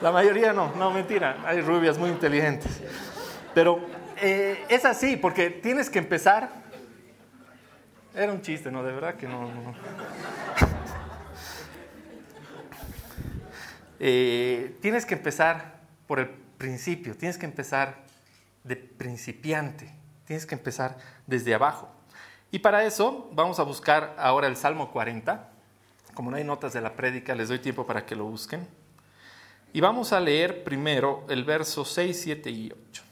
La 0.00 0.10
mayoría 0.10 0.52
no, 0.52 0.74
no, 0.76 0.90
mentira. 0.90 1.38
Hay 1.44 1.60
rubias 1.60 1.98
muy 1.98 2.08
inteligentes. 2.08 2.82
Pero 3.54 3.80
eh, 4.20 4.64
es 4.68 4.84
así, 4.84 5.16
porque 5.16 5.50
tienes 5.50 5.90
que 5.90 5.98
empezar. 5.98 6.50
Era 8.14 8.32
un 8.32 8.42
chiste, 8.42 8.70
¿no? 8.70 8.82
De 8.82 8.92
verdad 8.92 9.14
que 9.16 9.28
no. 9.28 9.42
no. 9.42 9.74
Eh, 14.04 14.78
tienes 14.80 15.06
que 15.06 15.14
empezar 15.14 15.76
por 16.08 16.18
el 16.18 16.28
principio, 16.58 17.16
tienes 17.16 17.38
que 17.38 17.46
empezar 17.46 17.98
de 18.64 18.74
principiante, 18.74 19.94
tienes 20.26 20.44
que 20.44 20.56
empezar 20.56 20.98
desde 21.28 21.54
abajo. 21.54 21.88
Y 22.50 22.58
para 22.58 22.84
eso 22.84 23.30
vamos 23.32 23.60
a 23.60 23.62
buscar 23.62 24.16
ahora 24.18 24.48
el 24.48 24.56
Salmo 24.56 24.90
40. 24.90 25.50
Como 26.14 26.32
no 26.32 26.36
hay 26.36 26.42
notas 26.42 26.72
de 26.72 26.80
la 26.80 26.94
prédica, 26.94 27.36
les 27.36 27.48
doy 27.48 27.60
tiempo 27.60 27.86
para 27.86 28.04
que 28.04 28.16
lo 28.16 28.24
busquen. 28.24 28.66
Y 29.72 29.80
vamos 29.80 30.12
a 30.12 30.18
leer 30.18 30.64
primero 30.64 31.24
el 31.28 31.44
verso 31.44 31.84
6, 31.84 32.20
7 32.20 32.50
y 32.50 32.72
8. 32.90 33.11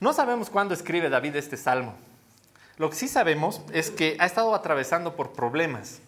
No 0.00 0.12
sabemos 0.12 0.50
cuándo 0.50 0.74
escribe 0.74 1.08
David 1.08 1.36
este 1.36 1.56
salmo. 1.56 1.94
Lo 2.78 2.90
que 2.90 2.96
sí 2.96 3.06
sabemos 3.06 3.60
es 3.72 3.90
que 3.90 4.16
ha 4.18 4.26
estado 4.26 4.54
atravesando 4.54 5.14
por 5.14 5.32
problemas. 5.32 6.00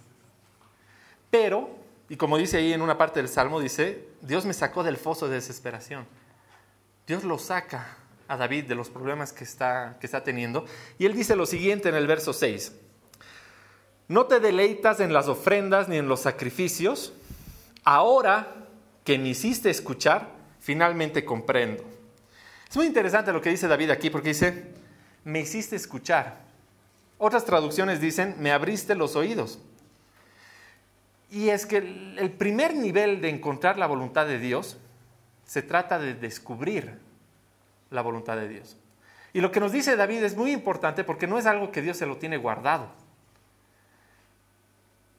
Pero 1.31 1.83
y 2.13 2.17
como 2.19 2.37
dice 2.37 2.59
ahí 2.59 2.75
en 2.75 2.83
una 2.83 2.99
parte 2.99 3.21
del 3.21 3.29
Salmo, 3.31 3.59
dice, 3.59 4.07
Dios 4.21 4.45
me 4.45 4.53
sacó 4.53 4.83
del 4.83 4.99
foso 4.99 5.29
de 5.29 5.37
desesperación. 5.37 6.07
Dios 7.07 7.25
lo 7.25 7.39
saca 7.39 7.97
a 8.29 8.37
David 8.37 8.65
de 8.65 8.75
los 8.75 8.91
problemas 8.91 9.33
que 9.33 9.45
está, 9.45 9.97
que 9.99 10.05
está 10.05 10.23
teniendo. 10.23 10.67
Y 10.99 11.07
él 11.07 11.15
dice 11.15 11.37
lo 11.37 11.47
siguiente 11.47 11.89
en 11.89 11.95
el 11.95 12.07
verso 12.07 12.35
6. 12.35 12.75
No 14.09 14.27
te 14.27 14.41
deleitas 14.41 15.01
en 15.01 15.15
las 15.15 15.27
ofrendas 15.27 15.89
ni 15.89 15.97
en 15.97 16.07
los 16.07 16.21
sacrificios. 16.21 17.15
Ahora 17.83 18.67
que 19.05 19.19
me 19.19 19.31
hiciste 19.31 19.71
escuchar, 19.71 20.29
finalmente 20.61 21.25
comprendo. 21.25 21.83
Es 22.73 22.77
muy 22.79 22.87
interesante 22.87 23.35
lo 23.35 23.43
que 23.43 23.51
dice 23.51 23.69
David 23.69 23.91
aquí 23.91 24.09
porque 24.09 24.31
dice, 24.31 24.65
me 25.25 25.41
hiciste 25.41 25.77
escuchar. 25.77 26.39
Otras 27.19 27.45
traducciones 27.45 28.01
dicen, 28.01 28.35
me 28.39 28.51
abriste 28.51 28.95
los 28.95 29.15
oídos. 29.15 29.59
Y 31.29 31.51
es 31.51 31.67
que 31.67 31.77
el 31.77 32.31
primer 32.31 32.75
nivel 32.75 33.21
de 33.21 33.29
encontrar 33.29 33.77
la 33.77 33.87
voluntad 33.87 34.25
de 34.25 34.39
Dios 34.39 34.79
se 35.45 35.61
trata 35.61 35.99
de 35.99 36.15
descubrir 36.15 36.99
la 37.91 38.01
voluntad 38.01 38.39
de 38.39 38.49
Dios. 38.49 38.79
Y 39.35 39.43
lo 39.43 39.53
que 39.53 39.61
nos 39.61 39.73
dice 39.73 39.95
David 39.95 40.23
es 40.25 40.35
muy 40.35 40.51
importante 40.51 41.05
porque 41.05 41.27
no 41.27 41.37
es 41.37 41.45
algo 41.45 41.73
que 41.73 41.83
Dios 41.83 41.99
se 41.99 42.07
lo 42.07 42.17
tiene 42.17 42.39
guardado. 42.39 42.89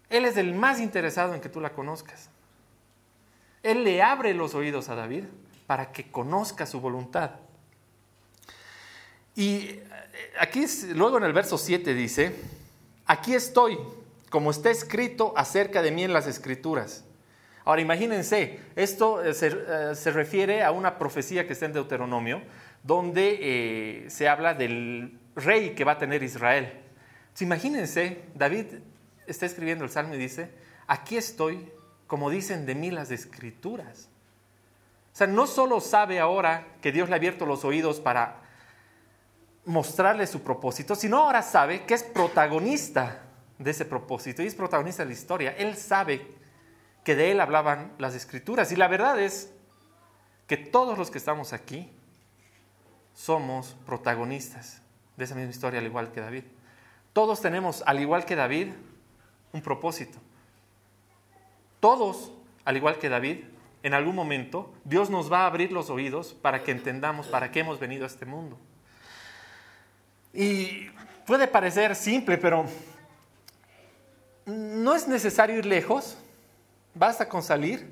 Él 0.10 0.26
es 0.26 0.38
el 0.38 0.56
más 0.56 0.80
interesado 0.80 1.36
en 1.36 1.42
que 1.42 1.50
tú 1.50 1.62
la 1.62 1.74
conozcas. 1.74 2.32
Él 3.62 3.84
le 3.84 4.02
abre 4.02 4.34
los 4.34 4.56
oídos 4.56 4.90
a 4.90 4.96
David 4.96 5.26
para 5.68 5.92
que 5.92 6.10
conozca 6.10 6.66
su 6.66 6.82
voluntad. 6.82 7.43
Y 9.36 9.80
aquí 10.40 10.66
luego 10.94 11.18
en 11.18 11.24
el 11.24 11.34
verso 11.34 11.58
7 11.58 11.94
dice, 11.94 12.36
aquí 13.06 13.34
estoy 13.34 13.78
como 14.30 14.50
está 14.50 14.72
escrito 14.72 15.34
acerca 15.38 15.82
de 15.84 15.92
mí 15.92 16.04
en 16.04 16.12
las 16.12 16.26
escrituras. 16.26 17.06
Ahora 17.66 17.82
imagínense, 17.82 18.60
esto 18.76 19.24
eh, 19.24 19.32
eh, 19.40 19.92
se, 19.96 20.12
refiere 20.12 20.64
a 20.64 20.72
una 20.72 20.98
profecía 20.98 21.48
que 21.48 21.54
está 21.54 21.68
en 21.68 21.74
Deuteronomio, 21.74 22.42
donde 22.84 23.38
eh, 23.40 24.10
se 24.10 24.28
habla 24.28 24.54
del 24.54 25.20
rey 25.36 25.76
que 25.76 25.84
va 25.84 25.94
a 25.94 25.98
tener 25.98 26.24
Israel. 26.24 26.74
imagínense, 27.40 28.24
David 28.36 28.66
está 29.28 29.46
escribiendo 29.46 29.86
el 29.86 29.92
salmo 29.92 30.16
y 30.16 30.18
dice, 30.18 30.50
aquí 30.88 31.16
estoy, 31.16 31.72
como 32.08 32.30
dicen 32.30 32.66
de 32.66 32.76
mí 32.76 32.92
las 32.92 33.12
escrituras. 33.12 34.10
O 35.14 35.16
sea, 35.16 35.28
no 35.28 35.48
solo 35.48 35.80
sabe 35.80 36.20
ahora 36.20 36.68
que 36.82 36.92
Dios 36.92 37.08
le 37.08 37.16
ha 37.16 37.18
abierto 37.18 37.46
los 37.46 37.64
oídos 37.64 38.00
para 38.00 38.42
mostrarle 39.66 40.28
su 40.28 40.42
propósito, 40.42 40.96
sino 40.96 41.18
ahora 41.18 41.42
sabe 41.42 41.86
que 41.86 41.94
es 41.94 42.04
protagonista 42.04 43.22
de 43.58 43.72
ese 43.72 43.86
propósito 43.86 44.44
y 44.44 44.48
es 44.48 44.56
protagonista 44.56 45.04
de 45.04 45.08
la 45.08 45.14
historia. 45.14 45.56
Él 45.58 45.76
sabe 45.78 46.28
que 47.04 47.16
de 47.16 47.32
él 47.32 47.42
hablaban 47.42 47.94
las 47.98 48.16
escrituras 48.16 48.72
y 48.72 48.76
la 48.76 48.88
verdad 48.88 49.20
es 49.20 49.52
que 50.48 50.58
todos 50.58 50.98
los 50.98 51.12
que 51.12 51.18
estamos 51.18 51.54
aquí 51.54 51.90
somos 53.14 53.76
protagonistas 53.86 54.82
de 55.18 55.26
esa 55.26 55.36
misma 55.36 55.52
historia 55.52 55.80
al 55.80 55.86
igual 55.86 56.12
que 56.12 56.22
David. 56.22 56.44
Todos 57.14 57.42
tenemos, 57.42 57.84
al 57.86 58.00
igual 58.00 58.26
que 58.26 58.36
David, 58.36 58.70
un 59.52 59.62
propósito. 59.62 60.18
Todos, 61.80 62.32
al 62.66 62.78
igual 62.78 62.98
que 62.98 63.10
David, 63.10 63.44
en 63.84 63.94
algún 63.94 64.16
momento 64.16 64.74
Dios 64.84 65.10
nos 65.10 65.32
va 65.32 65.42
a 65.42 65.46
abrir 65.48 65.72
los 65.72 65.90
oídos 65.90 66.34
para 66.34 66.64
que 66.64 66.72
entendamos 66.72 67.28
para 67.28 67.52
qué 67.52 67.60
hemos 67.60 67.80
venido 67.80 68.06
a 68.06 68.08
este 68.08 68.26
mundo. 68.26 68.58
Y 70.34 70.90
puede 71.28 71.48
parecer 71.48 71.96
simple, 71.96 72.38
pero 72.38 72.66
no 74.46 74.96
es 74.96 75.08
necesario 75.08 75.58
ir 75.58 75.66
lejos, 75.66 76.18
basta 76.96 77.30
con 77.30 77.44
salir 77.44 77.88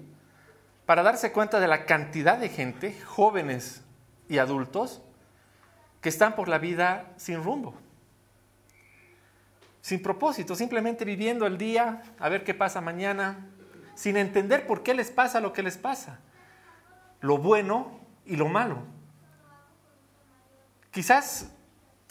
para 0.86 1.03
darse 1.03 1.31
cuenta 1.31 1.60
de 1.60 1.67
la 1.67 1.86
cantidad 1.86 2.38
de 2.38 2.50
gente, 2.50 3.00
jóvenes 3.05 3.83
y 4.27 4.39
adultos, 4.39 5.01
que 6.01 6.10
están 6.10 6.36
por 6.36 6.48
la 6.48 6.57
vida 6.57 7.13
sin 7.15 7.43
rumbo, 7.43 7.75
sin 9.81 10.01
propósito, 10.01 10.55
simplemente 10.55 11.05
viviendo 11.05 11.45
el 11.45 11.60
día, 11.60 12.01
a 12.19 12.27
ver 12.27 12.43
qué 12.43 12.55
pasa 12.55 12.81
mañana, 12.81 13.48
sin 13.93 14.17
entender 14.17 14.65
por 14.65 14.81
qué 14.81 14.95
les 14.95 15.12
pasa 15.12 15.39
lo 15.39 15.53
que 15.53 15.62
les 15.62 15.77
pasa, 15.77 16.19
lo 17.21 17.38
bueno 17.38 18.00
y 18.25 18.36
lo 18.36 18.48
malo. 18.48 18.79
Quizás 20.89 21.51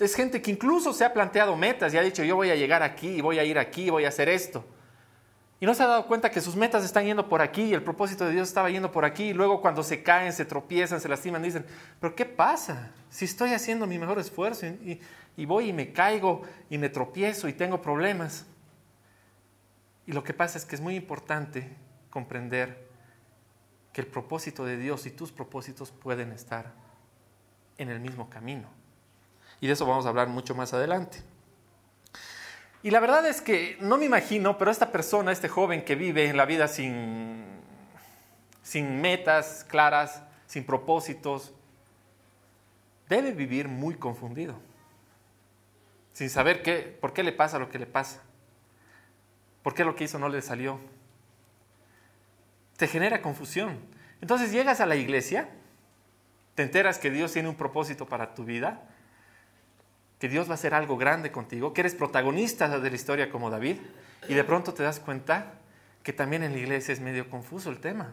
es 0.01 0.15
gente 0.15 0.41
que 0.41 0.51
incluso 0.51 0.93
se 0.93 1.05
ha 1.05 1.13
planteado 1.13 1.57
metas 1.57 1.93
y 1.93 1.99
ha 1.99 2.03
dicho, 2.03 2.25
yo 2.25 2.35
voy 2.35 2.51
a 2.51 2.57
llegar 2.57 2.83
aquí, 2.83 3.21
voy 3.21 3.39
a 3.39 3.45
ir 3.45 3.59
aquí, 3.59 3.91
voy 3.91 4.07
a 4.07 4.09
hacer 4.09 4.29
esto. 4.29 4.65
Y 5.61 5.67
no 5.67 5.75
se 5.75 5.83
ha 5.83 5.87
dado 5.87 6.07
cuenta 6.07 6.31
que 6.31 6.41
sus 6.41 6.57
metas 6.57 6.85
están 6.85 7.05
yendo 7.05 7.29
por 7.29 7.43
aquí 7.43 7.65
y 7.65 7.75
el 7.75 7.83
propósito 7.83 8.25
de 8.25 8.33
Dios 8.33 8.49
estaba 8.49 8.71
yendo 8.71 8.91
por 8.91 9.05
aquí. 9.05 9.25
Y 9.25 9.33
luego 9.35 9.61
cuando 9.61 9.83
se 9.83 10.03
caen, 10.03 10.33
se 10.33 10.47
tropiezan, 10.47 11.03
se 11.03 11.09
lastiman, 11.09 11.43
dicen, 11.43 11.67
pero 12.01 12.15
¿qué 12.17 12.25
pasa? 12.25 12.93
Si 13.11 13.27
estoy 13.27 13.53
haciendo 13.53 13.87
mi 13.87 13.99
mejor 13.99 14.19
esfuerzo 14.19 14.67
y, 14.67 14.99
y 15.37 15.45
voy 15.45 15.69
y 15.69 15.73
me 15.75 15.93
caigo 15.93 16.43
y 16.71 16.79
me 16.79 16.89
tropiezo 16.89 17.47
y 17.47 17.53
tengo 17.53 17.83
problemas. 17.83 18.47
Y 20.07 20.13
lo 20.13 20.25
que 20.25 20.33
pasa 20.33 20.57
es 20.57 20.65
que 20.65 20.77
es 20.77 20.81
muy 20.81 20.97
importante 20.97 21.77
comprender 22.09 22.89
que 23.93 24.01
el 24.01 24.07
propósito 24.07 24.65
de 24.65 24.79
Dios 24.79 25.05
y 25.05 25.11
tus 25.11 25.31
propósitos 25.31 25.91
pueden 25.91 26.33
estar 26.33 26.73
en 27.77 27.91
el 27.91 28.01
mismo 28.01 28.31
camino. 28.31 28.80
Y 29.61 29.67
de 29.67 29.75
eso 29.75 29.87
vamos 29.87 30.07
a 30.07 30.09
hablar 30.09 30.29
mucho 30.29 30.55
más 30.55 30.73
adelante. 30.73 31.23
Y 32.83 32.91
la 32.91 33.01
verdad 33.01 33.27
es 33.27 33.43
que 33.43 33.77
no 33.81 33.99
me 33.99 34.07
imagino, 34.07 34.57
pero 34.57 34.71
esta 34.71 34.91
persona, 34.91 35.33
este 35.33 35.49
joven 35.49 35.85
que 35.85 35.97
vive 35.97 36.27
en 36.27 36.37
la 36.37 36.47
vida 36.47 36.67
sin, 36.67 37.45
sin 38.63 39.01
metas 39.03 39.67
claras, 39.69 40.23
sin 40.47 40.65
propósitos, 40.65 41.53
debe 43.09 43.33
vivir 43.33 43.69
muy 43.69 43.97
confundido, 43.97 44.55
sin 46.15 46.31
saber 46.31 46.63
qué, 46.63 46.97
por 47.01 47.13
qué 47.13 47.23
le 47.23 47.33
pasa 47.33 47.59
lo 47.59 47.69
que 47.69 47.79
le 47.79 47.87
pasa, 47.87 48.23
por 49.63 49.75
qué 49.75 49.85
lo 49.85 49.95
que 49.95 50.05
hizo 50.05 50.19
no 50.19 50.31
le 50.31 50.41
salió. 50.41 50.81
Te 52.79 52.87
genera 52.87 53.21
confusión. 53.21 53.79
Entonces 54.23 54.53
llegas 54.53 54.81
a 54.81 54.87
la 54.87 54.97
iglesia, 54.97 55.51
te 56.55 56.63
enteras 56.63 56.99
que 56.99 57.11
Dios 57.11 57.33
tiene 57.33 57.51
un 57.51 57.57
propósito 57.57 58.07
para 58.07 58.35
tu 58.35 58.45
vida, 58.45 58.89
que 60.21 60.29
Dios 60.29 60.47
va 60.47 60.53
a 60.53 60.55
hacer 60.55 60.75
algo 60.75 60.97
grande 60.97 61.33
contigo, 61.33 61.73
que 61.73 61.81
eres 61.81 61.95
protagonista 61.95 62.79
de 62.79 62.91
la 62.91 62.95
historia 62.95 63.31
como 63.31 63.51
David, 63.51 63.79
y 64.29 64.35
de 64.35 64.45
pronto 64.45 64.75
te 64.75 64.83
das 64.83 65.01
cuenta 65.01 65.55
que 66.03 66.13
también 66.13 66.43
en 66.43 66.53
la 66.53 66.59
iglesia 66.59 66.93
es 66.93 67.01
medio 67.01 67.29
confuso 67.29 67.71
el 67.71 67.81
tema. 67.81 68.13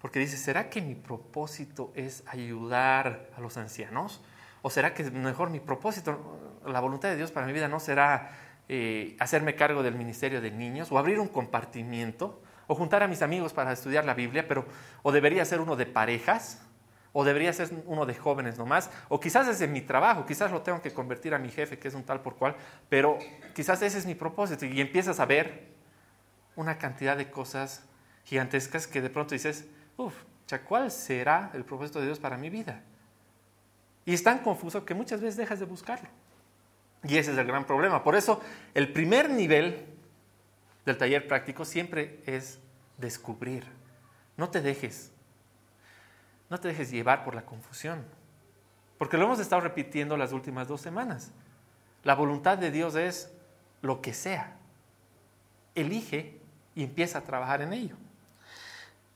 Porque 0.00 0.18
dices, 0.18 0.40
¿será 0.40 0.70
que 0.70 0.80
mi 0.80 0.94
propósito 0.94 1.92
es 1.94 2.22
ayudar 2.26 3.30
a 3.36 3.40
los 3.40 3.56
ancianos? 3.56 4.22
¿O 4.62 4.70
será 4.70 4.94
que 4.94 5.10
mejor 5.10 5.50
mi 5.50 5.60
propósito, 5.60 6.38
la 6.66 6.80
voluntad 6.80 7.08
de 7.08 7.16
Dios 7.16 7.32
para 7.32 7.46
mi 7.46 7.52
vida 7.52 7.68
no 7.68 7.80
será 7.80 8.32
eh, 8.68 9.16
hacerme 9.18 9.56
cargo 9.56 9.82
del 9.82 9.94
ministerio 9.94 10.40
de 10.40 10.50
niños 10.50 10.92
o 10.92 10.98
abrir 10.98 11.18
un 11.18 11.28
compartimiento? 11.28 12.40
o 12.70 12.76
juntar 12.76 13.02
a 13.02 13.08
mis 13.08 13.20
amigos 13.20 13.52
para 13.52 13.72
estudiar 13.72 14.04
la 14.04 14.14
Biblia, 14.14 14.46
pero 14.46 14.64
o 15.02 15.10
debería 15.10 15.44
ser 15.44 15.58
uno 15.58 15.74
de 15.74 15.86
parejas, 15.86 16.62
o 17.12 17.24
debería 17.24 17.52
ser 17.52 17.70
uno 17.86 18.06
de 18.06 18.14
jóvenes 18.14 18.58
nomás, 18.58 18.90
o 19.08 19.18
quizás 19.18 19.48
es 19.48 19.68
mi 19.68 19.80
trabajo, 19.80 20.26
quizás 20.26 20.50
lo 20.50 20.62
tengo 20.62 20.80
que 20.80 20.92
convertir 20.92 21.34
a 21.34 21.38
mi 21.38 21.50
jefe, 21.50 21.78
que 21.78 21.88
es 21.88 21.94
un 21.94 22.04
tal 22.04 22.20
por 22.20 22.36
cual, 22.36 22.56
pero 22.88 23.18
quizás 23.54 23.82
ese 23.82 23.98
es 23.98 24.06
mi 24.06 24.14
propósito 24.14 24.64
y 24.66 24.80
empiezas 24.80 25.18
a 25.20 25.26
ver 25.26 25.68
una 26.56 26.78
cantidad 26.78 27.16
de 27.16 27.30
cosas 27.30 27.84
gigantescas 28.24 28.86
que 28.86 29.00
de 29.00 29.10
pronto 29.10 29.34
dices, 29.34 29.66
uff, 29.96 30.14
¿cuál 30.58 30.90
será 30.90 31.50
el 31.54 31.64
propósito 31.64 32.00
de 32.00 32.06
Dios 32.06 32.18
para 32.18 32.36
mi 32.36 32.50
vida? 32.50 32.82
Y 34.04 34.14
es 34.14 34.22
tan 34.22 34.38
confuso 34.38 34.84
que 34.84 34.94
muchas 34.94 35.20
veces 35.20 35.36
dejas 35.36 35.60
de 35.60 35.66
buscarlo. 35.66 36.08
Y 37.04 37.16
ese 37.16 37.32
es 37.32 37.38
el 37.38 37.46
gran 37.46 37.64
problema. 37.64 38.02
Por 38.02 38.14
eso 38.14 38.40
el 38.74 38.92
primer 38.92 39.30
nivel 39.30 39.86
del 40.84 40.98
taller 40.98 41.26
práctico 41.26 41.64
siempre 41.64 42.20
es 42.26 42.58
descubrir. 42.98 43.64
No 44.36 44.50
te 44.50 44.60
dejes 44.60 45.12
no 46.50 46.58
te 46.58 46.68
dejes 46.68 46.90
llevar 46.90 47.24
por 47.24 47.34
la 47.34 47.46
confusión. 47.46 48.04
Porque 48.98 49.16
lo 49.16 49.24
hemos 49.24 49.38
estado 49.38 49.62
repitiendo 49.62 50.16
las 50.16 50.32
últimas 50.32 50.68
dos 50.68 50.80
semanas. 50.80 51.30
La 52.02 52.14
voluntad 52.14 52.58
de 52.58 52.70
Dios 52.70 52.96
es 52.96 53.32
lo 53.80 54.02
que 54.02 54.12
sea. 54.12 54.56
Elige 55.74 56.38
y 56.74 56.82
empieza 56.82 57.18
a 57.18 57.22
trabajar 57.22 57.62
en 57.62 57.72
ello. 57.72 57.96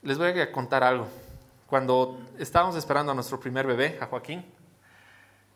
Les 0.02 0.16
voy 0.16 0.38
a 0.40 0.52
contar 0.52 0.84
algo. 0.84 1.08
Cuando 1.66 2.20
estábamos 2.38 2.76
esperando 2.76 3.12
a 3.12 3.14
nuestro 3.14 3.40
primer 3.40 3.66
bebé, 3.66 3.98
a 4.00 4.06
Joaquín, 4.06 4.44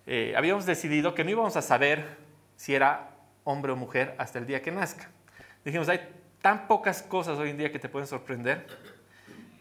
eh, 0.06 0.34
habíamos 0.36 0.66
decidido 0.66 1.14
que 1.14 1.22
no 1.22 1.30
íbamos 1.30 1.56
a 1.56 1.62
saber 1.62 2.18
si 2.56 2.74
era 2.74 3.10
hombre 3.44 3.72
o 3.72 3.76
mujer 3.76 4.14
hasta 4.18 4.38
el 4.38 4.46
día 4.46 4.62
que 4.62 4.72
nazca. 4.72 5.08
Dijimos, 5.64 5.88
hay 5.88 6.00
tan 6.42 6.66
pocas 6.66 7.02
cosas 7.02 7.38
hoy 7.38 7.50
en 7.50 7.58
día 7.58 7.70
que 7.70 7.78
te 7.78 7.88
pueden 7.88 8.08
sorprender 8.08 8.66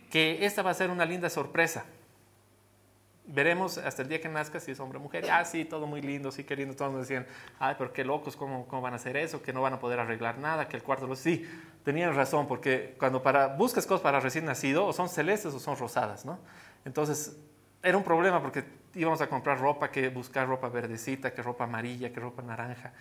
que 0.10 0.46
esta 0.46 0.62
va 0.62 0.72
a 0.72 0.74
ser 0.74 0.90
una 0.90 1.06
linda 1.06 1.30
sorpresa 1.30 1.86
veremos 3.28 3.78
hasta 3.78 4.02
el 4.02 4.08
día 4.08 4.22
que 4.22 4.30
nazca 4.30 4.60
si 4.60 4.72
es 4.72 4.80
hombre 4.80 4.98
o 4.98 5.02
mujer. 5.02 5.30
Ah, 5.30 5.44
sí, 5.46 5.66
todo 5.66 5.86
muy 5.86 6.02
lindo, 6.02 6.32
sí, 6.32 6.44
qué 6.44 6.56
lindo. 6.56 6.76
Todos 6.76 6.92
nos 6.92 7.02
decían, 7.02 7.28
ay, 7.60 7.76
pero 7.78 7.92
qué 7.94 8.04
locos, 8.04 8.36
¿cómo, 8.36 8.68
¿cómo, 8.68 8.82
van 8.82 8.94
a 8.94 8.96
hacer 8.96 9.18
eso? 9.18 9.42
Que 9.42 9.54
no 9.54 9.62
van 9.62 9.74
a 9.74 9.80
poder 9.80 10.00
arreglar 10.00 10.38
nada, 10.38 10.68
que 10.68 10.78
el 10.78 10.84
cuarto... 10.84 11.14
Sí, 11.16 11.48
tenían 11.84 12.16
razón, 12.16 12.48
porque 12.48 12.96
cuando 12.98 13.22
para, 13.22 13.48
buscas 13.48 13.86
cosas 13.86 14.02
para 14.02 14.20
recién 14.20 14.46
nacido, 14.46 14.86
o 14.86 14.94
son 14.94 15.10
celestes 15.10 15.54
o 15.54 15.60
son 15.60 15.78
rosadas, 15.78 16.26
¿no? 16.26 16.40
Entonces, 16.86 17.38
era 17.84 17.98
un 17.98 18.04
problema 18.04 18.42
porque 18.42 18.64
íbamos 18.96 19.22
a 19.22 19.28
comprar 19.28 19.60
ropa, 19.60 19.92
que 19.92 20.10
buscar 20.10 20.48
ropa 20.48 20.70
verdecita, 20.70 21.34
que 21.34 21.42
ropa 21.42 21.66
amarilla, 21.66 22.12
que 22.12 22.20
ropa 22.20 22.42
naranja. 22.42 22.94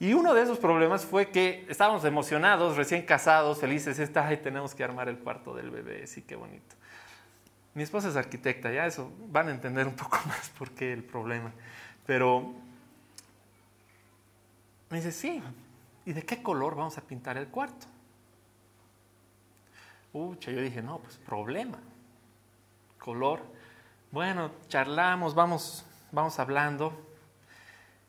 Y 0.00 0.12
uno 0.12 0.34
de 0.34 0.42
esos 0.42 0.58
problemas 0.58 1.04
fue 1.04 1.30
que 1.30 1.66
estábamos 1.68 2.04
emocionados, 2.04 2.76
recién 2.76 3.02
casados, 3.02 3.58
felices, 3.58 3.98
ay, 4.14 4.36
tenemos 4.36 4.74
que 4.74 4.84
armar 4.84 5.08
el 5.08 5.18
cuarto 5.18 5.54
del 5.54 5.70
bebé, 5.70 6.06
sí, 6.06 6.22
qué 6.22 6.36
bonito. 6.36 6.76
Mi 7.78 7.84
esposa 7.84 8.08
es 8.08 8.16
arquitecta, 8.16 8.72
ya 8.72 8.86
eso 8.86 9.12
van 9.28 9.46
a 9.46 9.50
entender 9.52 9.86
un 9.86 9.94
poco 9.94 10.18
más 10.26 10.48
por 10.58 10.72
qué 10.72 10.92
el 10.92 11.04
problema. 11.04 11.52
Pero 12.04 12.52
me 14.90 14.96
dice, 14.96 15.12
sí, 15.12 15.40
¿y 16.04 16.12
de 16.12 16.24
qué 16.24 16.42
color 16.42 16.74
vamos 16.74 16.98
a 16.98 17.02
pintar 17.02 17.36
el 17.36 17.46
cuarto? 17.46 17.86
Ucha, 20.12 20.50
yo 20.50 20.60
dije, 20.60 20.82
no, 20.82 20.98
pues 20.98 21.18
problema. 21.18 21.78
Color. 22.98 23.42
Bueno, 24.10 24.50
charlamos, 24.66 25.36
vamos, 25.36 25.86
vamos 26.10 26.36
hablando. 26.40 26.92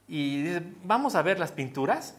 Y 0.07 0.41
dice, 0.41 0.63
vamos 0.83 1.13
a 1.13 1.21
ver 1.21 1.38
las 1.38 1.51
pinturas. 1.51 2.17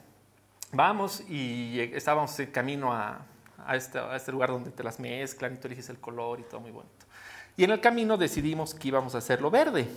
Vamos 0.71 1.25
y 1.29 1.81
estábamos 1.81 2.39
en 2.39 2.53
camino 2.53 2.93
a, 2.93 3.27
este, 3.73 3.99
a 3.99 4.15
este 4.15 4.31
lugar 4.31 4.51
donde 4.51 4.71
te 4.71 4.85
las 4.85 5.01
mezclan 5.01 5.55
y 5.55 5.57
tú 5.57 5.67
eliges 5.67 5.89
el 5.89 5.99
color 5.99 6.39
y 6.39 6.45
todo 6.45 6.61
muy 6.61 6.71
bonito. 6.71 7.11
Y 7.57 7.65
en 7.65 7.71
el 7.71 7.81
camino 7.81 8.17
decidimos 8.17 8.75
que 8.75 8.89
íbamos 8.89 9.15
a 9.15 9.19
hacerlo 9.19 9.51
verde. 9.51 9.89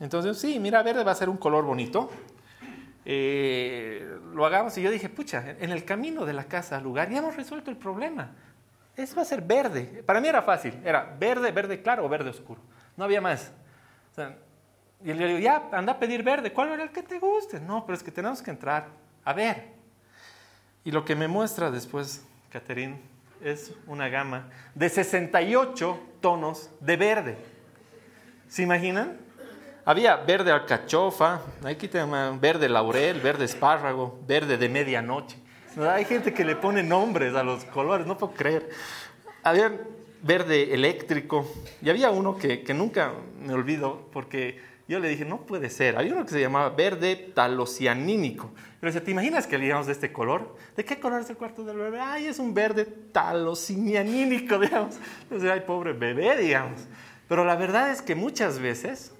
Entonces, 0.00 0.38
sí, 0.38 0.58
mira, 0.58 0.82
verde 0.82 1.04
va 1.04 1.12
a 1.12 1.14
ser 1.14 1.28
un 1.28 1.36
color 1.36 1.64
bonito. 1.64 2.10
Eh, 3.04 4.18
lo 4.34 4.44
hagamos 4.44 4.76
y 4.76 4.82
yo 4.82 4.90
dije, 4.90 5.08
pucha, 5.08 5.54
en 5.60 5.70
el 5.70 5.84
camino 5.84 6.26
de 6.26 6.32
la 6.32 6.44
casa 6.44 6.76
al 6.76 6.82
lugar 6.82 7.08
ya 7.08 7.18
hemos 7.18 7.36
resuelto 7.36 7.70
el 7.70 7.76
problema. 7.76 8.30
Eso 8.96 9.14
va 9.14 9.22
a 9.22 9.26
ser 9.26 9.42
verde. 9.42 10.02
Para 10.04 10.20
mí 10.20 10.28
era 10.28 10.42
fácil, 10.42 10.74
era 10.84 11.16
verde, 11.18 11.52
verde 11.52 11.82
claro 11.82 12.04
o 12.04 12.08
verde 12.08 12.30
oscuro. 12.30 12.60
No 12.96 13.04
había 13.04 13.20
más. 13.20 13.52
y 15.04 15.12
le 15.12 15.26
digo, 15.28 15.38
ya, 15.38 15.68
anda 15.72 15.92
a 15.92 15.98
pedir 15.98 16.22
verde. 16.22 16.52
¿Cuál 16.52 16.70
era 16.70 16.82
el 16.82 16.90
que 16.90 17.02
te 17.02 17.18
guste? 17.18 17.60
No, 17.60 17.84
pero 17.86 17.96
es 17.96 18.02
que 18.02 18.10
tenemos 18.10 18.42
que 18.42 18.50
entrar 18.50 18.88
a 19.24 19.32
ver. 19.32 19.76
Y 20.84 20.90
lo 20.90 21.04
que 21.04 21.14
me 21.14 21.28
muestra 21.28 21.70
después, 21.70 22.24
Caterín, 22.48 23.00
es 23.42 23.72
una 23.86 24.08
gama 24.08 24.48
de 24.74 24.88
68 24.88 25.98
tonos 26.20 26.70
de 26.80 26.96
verde. 26.96 27.36
¿Se 28.48 28.62
imaginan? 28.62 29.18
Había 29.84 30.16
verde 30.16 30.50
alcachofa, 30.50 31.40
aquí 31.64 31.86
tenemos 31.88 32.40
verde 32.40 32.68
laurel, 32.68 33.20
verde 33.20 33.44
espárrago, 33.44 34.18
verde 34.26 34.56
de 34.56 34.68
medianoche. 34.68 35.36
Hay 35.78 36.04
gente 36.04 36.32
que 36.32 36.44
le 36.44 36.56
pone 36.56 36.82
nombres 36.82 37.34
a 37.34 37.42
los 37.42 37.64
colores, 37.66 38.06
no 38.06 38.18
puedo 38.18 38.32
creer. 38.32 38.68
Había 39.42 39.72
verde 40.22 40.74
eléctrico 40.74 41.46
y 41.82 41.90
había 41.90 42.10
uno 42.10 42.36
que, 42.36 42.62
que 42.62 42.74
nunca 42.74 43.12
me 43.38 43.52
olvido 43.52 44.08
porque 44.12 44.60
yo 44.88 45.00
le 45.00 45.08
dije, 45.08 45.24
no 45.24 45.46
puede 45.46 45.68
ser. 45.68 45.96
Había 45.96 46.12
uno 46.12 46.24
que 46.24 46.30
se 46.30 46.40
llamaba 46.40 46.70
verde 46.70 47.16
talocianínico. 47.34 48.52
Pero 48.78 48.92
decía, 48.92 49.04
¿te 49.04 49.10
imaginas 49.10 49.46
que 49.46 49.58
digamos 49.58 49.86
de 49.86 49.92
este 49.92 50.12
color? 50.12 50.56
¿De 50.76 50.84
qué 50.84 51.00
color 51.00 51.20
es 51.20 51.30
el 51.30 51.36
cuarto 51.36 51.64
del 51.64 51.76
bebé? 51.76 51.98
Ay, 52.00 52.26
es 52.26 52.38
un 52.38 52.54
verde 52.54 52.84
talocianínico, 52.84 54.58
digamos. 54.60 54.96
Entonces, 55.22 55.50
ay, 55.50 55.60
pobre 55.66 55.92
bebé, 55.92 56.36
digamos. 56.36 56.86
Pero 57.28 57.44
la 57.44 57.56
verdad 57.56 57.90
es 57.90 58.00
que 58.00 58.14
muchas 58.14 58.60
veces 58.60 59.12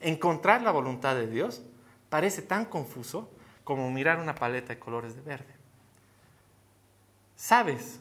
encontrar 0.00 0.60
la 0.60 0.70
voluntad 0.70 1.14
de 1.14 1.26
Dios 1.26 1.62
parece 2.10 2.42
tan 2.42 2.66
confuso 2.66 3.30
como 3.64 3.90
mirar 3.90 4.20
una 4.20 4.34
paleta 4.34 4.74
de 4.74 4.78
colores 4.78 5.16
de 5.16 5.22
verde. 5.22 5.54
¿Sabes 7.34 7.98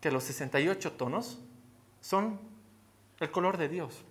que 0.00 0.10
los 0.10 0.24
68 0.24 0.92
tonos 0.92 1.38
son 2.00 2.40
el 3.20 3.30
color 3.30 3.58
de 3.58 3.68
Dios? 3.68 4.04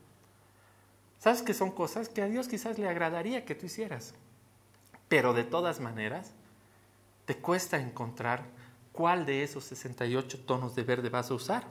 ¿Sabes 1.20 1.42
que 1.42 1.54
son 1.54 1.72
cosas 1.72 2.08
que 2.08 2.22
a 2.22 2.28
Dios 2.28 2.48
quizás 2.48 2.80
le 2.80 2.88
agradaría 2.88 3.44
que 3.44 3.54
tú 3.54 3.66
hicieras? 3.66 4.14
Pero 5.10 5.34
de 5.34 5.44
todas 5.44 5.82
maneras, 5.82 6.32
te 7.26 7.36
cuesta 7.36 7.78
encontrar 7.78 8.44
cuál 8.94 9.26
de 9.26 9.44
esos 9.44 9.66
68 9.66 10.40
tonos 10.46 10.76
de 10.76 10.84
verde 10.84 11.10
vas 11.10 11.30
a 11.30 11.34
usar. 11.34 11.66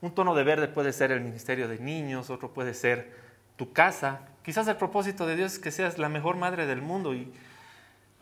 Un 0.00 0.14
tono 0.14 0.36
de 0.36 0.44
verde 0.44 0.68
puede 0.68 0.92
ser 0.92 1.10
el 1.10 1.20
ministerio 1.20 1.66
de 1.66 1.80
niños, 1.80 2.30
otro 2.30 2.54
puede 2.54 2.74
ser 2.74 3.12
tu 3.56 3.72
casa. 3.72 4.20
Quizás 4.44 4.68
el 4.68 4.76
propósito 4.76 5.26
de 5.26 5.34
Dios 5.34 5.54
es 5.54 5.58
que 5.58 5.72
seas 5.72 5.98
la 5.98 6.08
mejor 6.08 6.36
madre 6.36 6.66
del 6.66 6.82
mundo 6.82 7.12
y, 7.12 7.32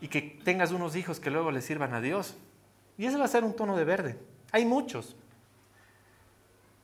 y 0.01 0.07
que 0.07 0.21
tengas 0.43 0.71
unos 0.71 0.95
hijos 0.95 1.19
que 1.19 1.29
luego 1.29 1.51
le 1.51 1.61
sirvan 1.61 1.93
a 1.93 2.01
Dios. 2.01 2.35
Y 2.97 3.05
ese 3.05 3.17
va 3.17 3.25
a 3.25 3.27
ser 3.27 3.43
un 3.43 3.55
tono 3.55 3.77
de 3.77 3.83
verde. 3.83 4.17
Hay 4.51 4.65
muchos. 4.65 5.15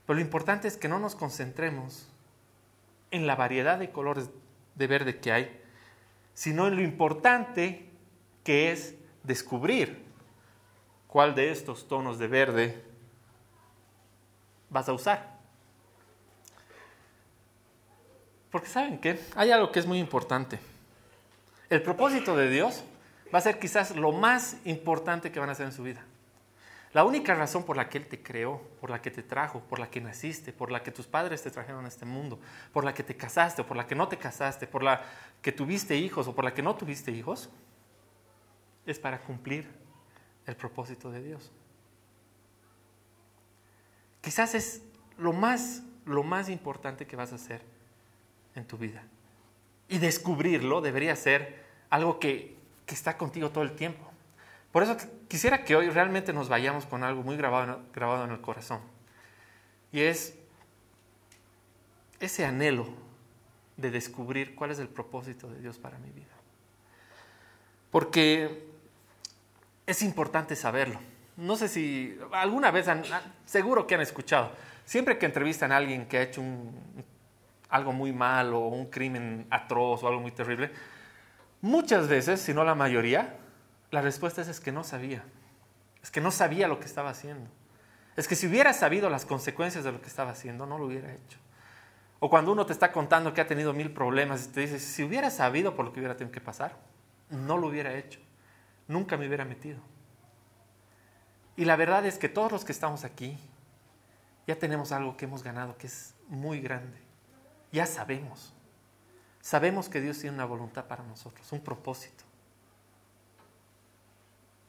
Pero 0.05 0.17
lo 0.17 0.21
importante 0.21 0.67
es 0.67 0.77
que 0.77 0.87
no 0.87 0.99
nos 0.99 1.15
concentremos 1.15 2.10
en 3.11 3.27
la 3.27 3.35
variedad 3.35 3.77
de 3.77 3.91
colores 3.91 4.29
de 4.75 4.87
verde 4.87 5.19
que 5.19 5.31
hay, 5.31 5.61
sino 6.33 6.67
en 6.67 6.75
lo 6.75 6.81
importante 6.81 7.89
que 8.43 8.71
es 8.71 8.95
descubrir 9.23 10.03
cuál 11.07 11.35
de 11.35 11.51
estos 11.51 11.87
tonos 11.87 12.17
de 12.17 12.27
verde 12.27 12.83
vas 14.69 14.87
a 14.89 14.93
usar. 14.93 15.39
Porque 18.49 18.67
saben 18.67 18.97
que 18.97 19.19
hay 19.35 19.51
algo 19.51 19.71
que 19.71 19.79
es 19.79 19.85
muy 19.85 19.99
importante. 19.99 20.59
El 21.69 21.81
propósito 21.81 22.35
de 22.35 22.49
Dios 22.49 22.83
va 23.33 23.39
a 23.39 23.41
ser 23.41 23.59
quizás 23.59 23.95
lo 23.95 24.11
más 24.11 24.57
importante 24.65 25.31
que 25.31 25.39
van 25.39 25.49
a 25.49 25.51
hacer 25.53 25.67
en 25.67 25.71
su 25.71 25.83
vida. 25.83 26.03
La 26.93 27.05
única 27.05 27.33
razón 27.33 27.63
por 27.63 27.77
la 27.77 27.87
que 27.87 27.97
Él 27.99 28.07
te 28.07 28.21
creó, 28.21 28.61
por 28.81 28.89
la 28.89 29.01
que 29.01 29.11
te 29.11 29.23
trajo, 29.23 29.61
por 29.61 29.79
la 29.79 29.89
que 29.89 30.01
naciste, 30.01 30.51
por 30.51 30.71
la 30.71 30.83
que 30.83 30.91
tus 30.91 31.07
padres 31.07 31.41
te 31.41 31.49
trajeron 31.49 31.85
a 31.85 31.87
este 31.87 32.05
mundo, 32.05 32.39
por 32.73 32.83
la 32.83 32.93
que 32.93 33.03
te 33.03 33.15
casaste 33.15 33.61
o 33.61 33.67
por 33.67 33.77
la 33.77 33.87
que 33.87 33.95
no 33.95 34.09
te 34.09 34.17
casaste, 34.17 34.67
por 34.67 34.83
la 34.83 35.01
que 35.41 35.53
tuviste 35.53 35.95
hijos 35.95 36.27
o 36.27 36.35
por 36.35 36.43
la 36.43 36.53
que 36.53 36.61
no 36.61 36.75
tuviste 36.75 37.11
hijos, 37.11 37.49
es 38.85 38.99
para 38.99 39.19
cumplir 39.19 39.69
el 40.45 40.55
propósito 40.57 41.11
de 41.11 41.21
Dios. 41.21 41.51
Quizás 44.19 44.53
es 44.53 44.81
lo 45.17 45.31
más, 45.31 45.83
lo 46.05 46.23
más 46.23 46.49
importante 46.49 47.07
que 47.07 47.15
vas 47.15 47.31
a 47.31 47.35
hacer 47.35 47.61
en 48.53 48.65
tu 48.65 48.77
vida. 48.77 49.03
Y 49.87 49.97
descubrirlo 49.97 50.81
debería 50.81 51.15
ser 51.15 51.63
algo 51.89 52.19
que, 52.19 52.57
que 52.85 52.95
está 52.95 53.17
contigo 53.17 53.49
todo 53.49 53.63
el 53.63 53.75
tiempo. 53.75 54.10
Por 54.71 54.83
eso 54.83 54.95
quisiera 55.27 55.63
que 55.63 55.75
hoy 55.75 55.89
realmente 55.89 56.31
nos 56.31 56.47
vayamos 56.47 56.85
con 56.85 57.03
algo 57.03 57.23
muy 57.23 57.35
grabado, 57.35 57.81
grabado 57.93 58.23
en 58.25 58.31
el 58.31 58.41
corazón. 58.41 58.79
Y 59.91 60.01
es 60.01 60.35
ese 62.19 62.45
anhelo 62.45 62.87
de 63.75 63.91
descubrir 63.91 64.55
cuál 64.55 64.71
es 64.71 64.79
el 64.79 64.87
propósito 64.87 65.49
de 65.49 65.59
Dios 65.59 65.77
para 65.77 65.97
mi 65.97 66.11
vida. 66.11 66.33
Porque 67.89 68.69
es 69.85 70.01
importante 70.01 70.55
saberlo. 70.55 70.99
no 71.35 71.55
sé 71.55 71.67
si 71.67 72.17
alguna 72.31 72.71
vez, 72.71 72.87
seguro 73.45 73.87
que 73.87 73.95
han 73.95 74.01
escuchado, 74.01 74.51
siempre 74.85 75.17
que 75.17 75.25
entrevistan 75.25 75.71
a 75.71 75.77
alguien 75.77 76.07
que 76.07 76.17
ha 76.17 76.21
hecho 76.21 76.43
algo 77.69 77.91
muy 77.91 78.13
mal 78.13 78.53
o 78.53 78.67
un 78.67 78.85
crimen 78.85 79.47
atroz 79.49 80.03
o 80.03 80.07
algo 80.07 80.21
muy 80.21 80.31
terrible, 80.31 80.71
muchas 81.61 82.07
veces, 82.07 82.39
si 82.39 82.53
no 82.53 82.63
la 82.63 82.75
mayoría, 82.75 83.37
la 83.91 84.01
respuesta 84.01 84.41
es, 84.41 84.47
es 84.47 84.59
que 84.59 84.71
no 84.71 84.83
sabía. 84.83 85.23
Es 86.01 86.09
que 86.09 86.21
no 86.21 86.31
sabía 86.31 86.67
lo 86.67 86.79
que 86.79 86.85
estaba 86.85 87.09
haciendo. 87.09 87.49
Es 88.15 88.27
que 88.27 88.35
si 88.35 88.47
hubiera 88.47 88.73
sabido 88.73 89.09
las 89.09 89.25
consecuencias 89.25 89.83
de 89.83 89.91
lo 89.91 90.01
que 90.01 90.07
estaba 90.07 90.31
haciendo, 90.31 90.65
no 90.65 90.77
lo 90.77 90.85
hubiera 90.85 91.13
hecho. 91.13 91.37
O 92.19 92.29
cuando 92.29 92.51
uno 92.51 92.65
te 92.65 92.73
está 92.73 92.91
contando 92.91 93.33
que 93.33 93.41
ha 93.41 93.47
tenido 93.47 93.73
mil 93.73 93.91
problemas 93.91 94.45
y 94.45 94.47
te 94.49 94.61
dice, 94.61 94.79
si 94.79 95.03
hubiera 95.03 95.29
sabido 95.29 95.75
por 95.75 95.85
lo 95.85 95.93
que 95.93 95.99
hubiera 95.99 96.15
tenido 96.15 96.31
que 96.31 96.41
pasar, 96.41 96.77
no 97.29 97.57
lo 97.57 97.67
hubiera 97.67 97.93
hecho. 97.95 98.19
Nunca 98.87 99.17
me 99.17 99.27
hubiera 99.27 99.45
metido. 99.45 99.79
Y 101.55 101.65
la 101.65 101.75
verdad 101.75 102.05
es 102.05 102.17
que 102.17 102.29
todos 102.29 102.51
los 102.51 102.65
que 102.65 102.71
estamos 102.71 103.03
aquí 103.03 103.37
ya 104.47 104.57
tenemos 104.57 104.91
algo 104.91 105.17
que 105.17 105.25
hemos 105.25 105.43
ganado 105.43 105.77
que 105.77 105.87
es 105.87 106.15
muy 106.27 106.61
grande. 106.61 106.97
Ya 107.71 107.85
sabemos. 107.85 108.53
Sabemos 109.41 109.89
que 109.89 110.01
Dios 110.01 110.19
tiene 110.19 110.35
una 110.35 110.45
voluntad 110.45 110.85
para 110.85 111.03
nosotros, 111.03 111.51
un 111.51 111.61
propósito. 111.61 112.23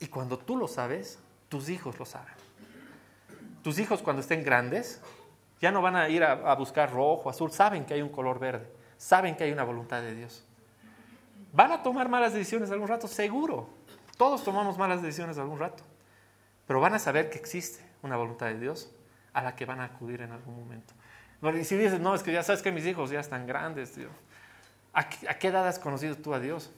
Y 0.02 0.08
cuando 0.08 0.36
tú 0.36 0.56
lo 0.56 0.66
sabes, 0.66 1.20
tus 1.48 1.68
hijos 1.68 1.96
lo 1.96 2.04
saben. 2.04 2.34
Tus 3.62 3.78
hijos 3.78 4.02
cuando 4.02 4.20
estén 4.20 4.42
grandes 4.42 5.00
ya 5.60 5.70
no 5.70 5.80
van 5.80 5.94
a 5.94 6.08
ir 6.08 6.24
a, 6.24 6.52
buscar 6.56 6.92
rojo, 6.92 7.30
azul, 7.30 7.52
saben 7.52 7.84
que 7.84 7.94
hay 7.94 8.02
un 8.02 8.08
color 8.08 8.40
verde, 8.40 8.68
saben 8.96 9.36
que 9.36 9.44
hay 9.44 9.52
una 9.52 9.62
voluntad 9.62 10.02
de 10.02 10.16
Dios. 10.16 10.44
¿Van 11.52 11.70
a 11.70 11.84
tomar 11.84 12.08
malas 12.08 12.32
decisiones 12.32 12.72
algún 12.72 12.88
rato? 12.88 13.06
Seguro. 13.06 13.68
Todos 14.16 14.42
tomamos 14.42 14.76
malas 14.76 15.02
decisiones 15.02 15.38
algún 15.38 15.60
rato. 15.60 15.84
Pero 16.66 16.80
van 16.80 16.94
a 16.94 16.98
saber 16.98 17.30
que 17.30 17.38
existe 17.38 17.84
una 18.02 18.16
voluntad 18.16 18.46
de 18.46 18.58
Dios 18.58 18.92
a 19.32 19.42
la 19.42 19.54
que 19.54 19.66
van 19.66 19.78
a 19.78 19.84
acudir 19.84 20.22
en 20.22 20.32
algún 20.32 20.58
momento. 20.58 20.94
Y 21.60 21.64
si 21.64 21.76
dices, 21.76 22.00
no, 22.00 22.16
es 22.16 22.24
que 22.24 22.32
ya 22.32 22.42
sabes 22.42 22.60
que 22.60 22.72
mis 22.72 22.86
hijos 22.86 23.10
ya 23.10 23.20
están 23.20 23.46
grandes, 23.46 23.92
tío. 23.92 24.08
¿A 24.92 25.04
qué 25.08 25.46
edad 25.46 25.68
has 25.68 25.78
conocido 25.78 26.16
tú 26.16 26.34
a 26.34 26.40
Dios? 26.40 26.72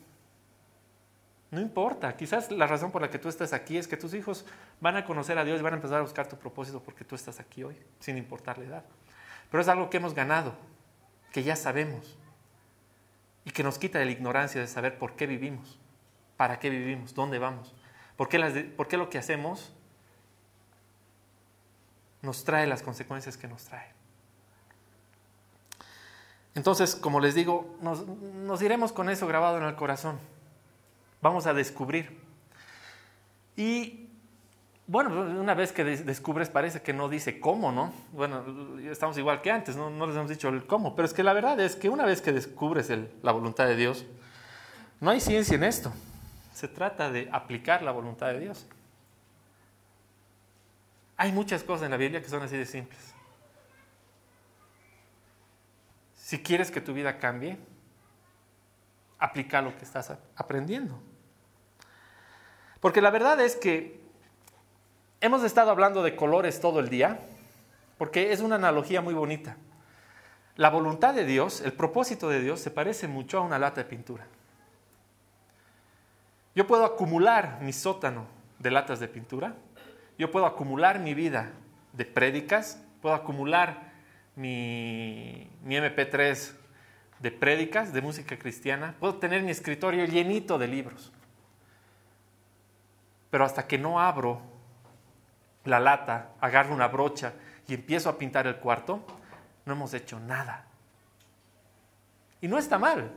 No 1.54 1.60
importa, 1.60 2.16
quizás 2.16 2.50
la 2.50 2.66
razón 2.66 2.90
por 2.90 3.00
la 3.00 3.10
que 3.10 3.18
tú 3.20 3.28
estás 3.28 3.52
aquí 3.52 3.78
es 3.78 3.86
que 3.86 3.96
tus 3.96 4.12
hijos 4.12 4.44
van 4.80 4.96
a 4.96 5.04
conocer 5.04 5.38
a 5.38 5.44
Dios 5.44 5.60
y 5.60 5.62
van 5.62 5.74
a 5.74 5.76
empezar 5.76 5.98
a 5.98 6.02
buscar 6.02 6.26
tu 6.26 6.36
propósito 6.36 6.82
porque 6.82 7.04
tú 7.04 7.14
estás 7.14 7.38
aquí 7.38 7.62
hoy, 7.62 7.76
sin 8.00 8.18
importar 8.18 8.58
la 8.58 8.64
edad. 8.64 8.84
Pero 9.52 9.60
es 9.60 9.68
algo 9.68 9.88
que 9.88 9.98
hemos 9.98 10.14
ganado, 10.14 10.52
que 11.30 11.44
ya 11.44 11.54
sabemos 11.54 12.18
y 13.44 13.52
que 13.52 13.62
nos 13.62 13.78
quita 13.78 14.00
de 14.00 14.04
la 14.04 14.10
ignorancia 14.10 14.60
de 14.60 14.66
saber 14.66 14.98
por 14.98 15.14
qué 15.14 15.28
vivimos, 15.28 15.78
para 16.36 16.58
qué 16.58 16.70
vivimos, 16.70 17.14
dónde 17.14 17.38
vamos, 17.38 17.72
por 18.16 18.28
qué, 18.28 18.96
lo 18.96 19.08
que 19.08 19.18
hacemos 19.18 19.72
nos 22.20 22.42
trae 22.42 22.66
las 22.66 22.82
consecuencias 22.82 23.36
que 23.36 23.46
nos 23.46 23.62
trae. 23.62 23.92
Entonces, 26.56 26.96
como 26.96 27.20
les 27.20 27.36
digo, 27.36 27.76
nos 27.80 28.60
iremos 28.60 28.90
con 28.90 29.08
eso 29.08 29.28
grabado 29.28 29.58
en 29.58 29.64
el 29.64 29.76
corazón 29.76 30.33
vamos 31.24 31.46
a 31.46 31.54
descubrir. 31.54 32.20
Y 33.56 34.10
bueno, 34.86 35.22
una 35.40 35.54
vez 35.54 35.72
que 35.72 35.82
descubres 35.82 36.50
parece 36.50 36.82
que 36.82 36.92
no 36.92 37.08
dice 37.08 37.40
cómo, 37.40 37.72
¿no? 37.72 37.94
Bueno, 38.12 38.44
estamos 38.90 39.16
igual 39.16 39.40
que 39.40 39.50
antes, 39.50 39.74
no, 39.74 39.88
les 40.06 40.14
hemos 40.14 40.28
dicho 40.28 40.50
el 40.50 40.66
cómo, 40.66 40.94
pero 40.94 41.06
es 41.06 41.14
que 41.14 41.22
la 41.22 41.32
verdad 41.32 41.58
es 41.60 41.76
que 41.76 41.88
una 41.88 42.04
vez 42.04 42.20
que 42.20 42.30
descubres 42.30 42.92
la 43.22 43.32
voluntad 43.32 43.66
de 43.66 43.74
Dios, 43.74 44.04
no 45.00 45.10
hay 45.10 45.20
ciencia 45.20 45.56
en 45.56 45.64
esto. 45.64 45.94
Se 46.52 46.68
trata 46.68 47.10
de 47.10 47.30
aplicar 47.32 47.80
la 47.82 47.92
voluntad 47.92 48.26
de 48.26 48.40
Dios. 48.40 48.66
Hay 51.16 51.32
muchas 51.32 51.64
cosas 51.64 51.86
en 51.86 51.92
la 51.92 51.96
Biblia 51.96 52.20
que 52.20 52.28
son 52.28 52.42
así 52.42 52.58
de 52.58 52.66
simples. 52.66 53.14
Si 56.16 56.42
quieres 56.42 56.70
que 56.70 56.82
tu 56.82 56.92
vida 56.92 57.18
cambie, 57.18 57.56
aplica 59.18 59.62
lo 59.62 59.74
que 59.74 59.84
estás 59.84 60.12
aprendiendo. 60.36 61.00
Porque 62.84 63.00
la 63.00 63.08
verdad 63.08 63.40
es 63.40 63.56
que 63.56 63.98
hemos 65.22 65.42
estado 65.42 65.70
hablando 65.70 66.02
de 66.02 66.16
colores 66.16 66.60
todo 66.60 66.80
el 66.80 66.90
día, 66.90 67.18
porque 67.96 68.30
es 68.30 68.40
una 68.40 68.56
analogía 68.56 69.00
muy 69.00 69.14
bonita. 69.14 69.56
La 70.56 70.68
voluntad 70.68 71.14
de 71.14 71.24
Dios, 71.24 71.62
el 71.62 71.72
propósito 71.72 72.28
de 72.28 72.42
Dios, 72.42 72.60
se 72.60 72.70
parece 72.70 73.08
mucho 73.08 73.38
a 73.38 73.40
una 73.40 73.58
lata 73.58 73.80
de 73.80 73.88
pintura. 73.88 74.26
Yo 76.54 76.66
puedo 76.66 76.84
acumular 76.84 77.58
mi 77.62 77.72
sótano 77.72 78.26
de 78.58 78.70
latas 78.70 79.00
de 79.00 79.08
pintura, 79.08 79.54
yo 80.18 80.30
puedo 80.30 80.44
acumular 80.44 80.98
mi 80.98 81.14
vida 81.14 81.52
de 81.94 82.04
prédicas, 82.04 82.84
puedo 83.00 83.14
acumular 83.14 83.94
mi, 84.36 85.48
mi 85.62 85.76
MP3 85.76 86.52
de 87.20 87.30
prédicas, 87.30 87.94
de 87.94 88.02
música 88.02 88.38
cristiana, 88.38 88.94
puedo 89.00 89.14
tener 89.14 89.42
mi 89.42 89.52
escritorio 89.52 90.04
llenito 90.04 90.58
de 90.58 90.68
libros. 90.68 91.14
Pero 93.34 93.44
hasta 93.44 93.66
que 93.66 93.78
no 93.78 93.98
abro 93.98 94.40
la 95.64 95.80
lata, 95.80 96.34
agarro 96.40 96.72
una 96.72 96.86
brocha 96.86 97.32
y 97.66 97.74
empiezo 97.74 98.08
a 98.08 98.16
pintar 98.16 98.46
el 98.46 98.58
cuarto, 98.58 99.04
no 99.64 99.72
hemos 99.72 99.92
hecho 99.92 100.20
nada. 100.20 100.66
Y 102.40 102.46
no 102.46 102.58
está 102.58 102.78
mal. 102.78 103.10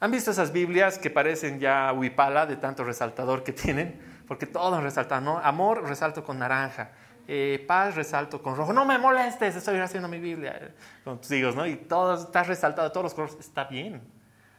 ¿Han 0.00 0.10
visto 0.10 0.32
esas 0.32 0.50
Biblias 0.50 0.98
que 0.98 1.10
parecen 1.10 1.60
ya 1.60 1.92
huipala 1.92 2.44
de 2.44 2.56
tanto 2.56 2.82
resaltador 2.82 3.44
que 3.44 3.52
tienen? 3.52 4.24
Porque 4.26 4.46
todo 4.46 4.80
resalta, 4.80 5.20
¿no? 5.20 5.38
Amor 5.38 5.88
resalto 5.88 6.24
con 6.24 6.40
naranja, 6.40 6.90
eh, 7.28 7.64
paz 7.68 7.94
resalto 7.94 8.42
con 8.42 8.56
rojo. 8.56 8.72
No 8.72 8.84
me 8.84 8.98
molestes, 8.98 9.54
estoy 9.54 9.78
haciendo 9.78 10.08
mi 10.08 10.18
Biblia 10.18 10.58
eh, 10.60 10.74
con 11.04 11.20
tus 11.20 11.30
hijos, 11.30 11.54
¿no? 11.54 11.68
Y 11.68 11.76
todo 11.76 12.14
está 12.14 12.42
resaltado, 12.42 12.90
todos 12.90 13.04
los 13.04 13.14
colores. 13.14 13.36
Está 13.38 13.62
bien, 13.62 14.02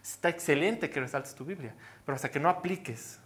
está 0.02 0.30
excelente 0.30 0.90
que 0.90 1.02
resaltes 1.02 1.36
tu 1.36 1.44
Biblia, 1.44 1.76
pero 2.06 2.16
hasta 2.16 2.32
que 2.32 2.40
no 2.40 2.48
apliques 2.48 3.20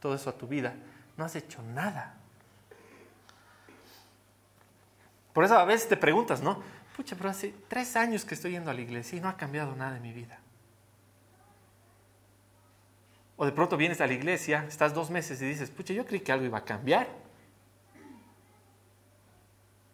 todo 0.00 0.14
eso 0.14 0.30
a 0.30 0.36
tu 0.36 0.46
vida, 0.46 0.74
no 1.16 1.24
has 1.24 1.34
hecho 1.36 1.62
nada. 1.62 2.14
Por 5.32 5.44
eso 5.44 5.56
a 5.58 5.64
veces 5.64 5.88
te 5.88 5.96
preguntas, 5.96 6.42
¿no? 6.42 6.62
Pucha, 6.96 7.14
pero 7.14 7.28
hace 7.28 7.54
tres 7.68 7.94
años 7.94 8.24
que 8.24 8.34
estoy 8.34 8.52
yendo 8.52 8.70
a 8.70 8.74
la 8.74 8.80
iglesia 8.80 9.18
y 9.18 9.20
no 9.20 9.28
ha 9.28 9.36
cambiado 9.36 9.76
nada 9.76 9.96
en 9.96 10.02
mi 10.02 10.12
vida. 10.12 10.38
O 13.36 13.44
de 13.44 13.52
pronto 13.52 13.76
vienes 13.76 14.00
a 14.00 14.06
la 14.06 14.14
iglesia, 14.14 14.64
estás 14.66 14.94
dos 14.94 15.10
meses 15.10 15.40
y 15.42 15.44
dices, 15.44 15.70
pucha, 15.70 15.92
yo 15.92 16.06
creí 16.06 16.20
que 16.20 16.32
algo 16.32 16.46
iba 16.46 16.56
a 16.56 16.64
cambiar. 16.64 17.06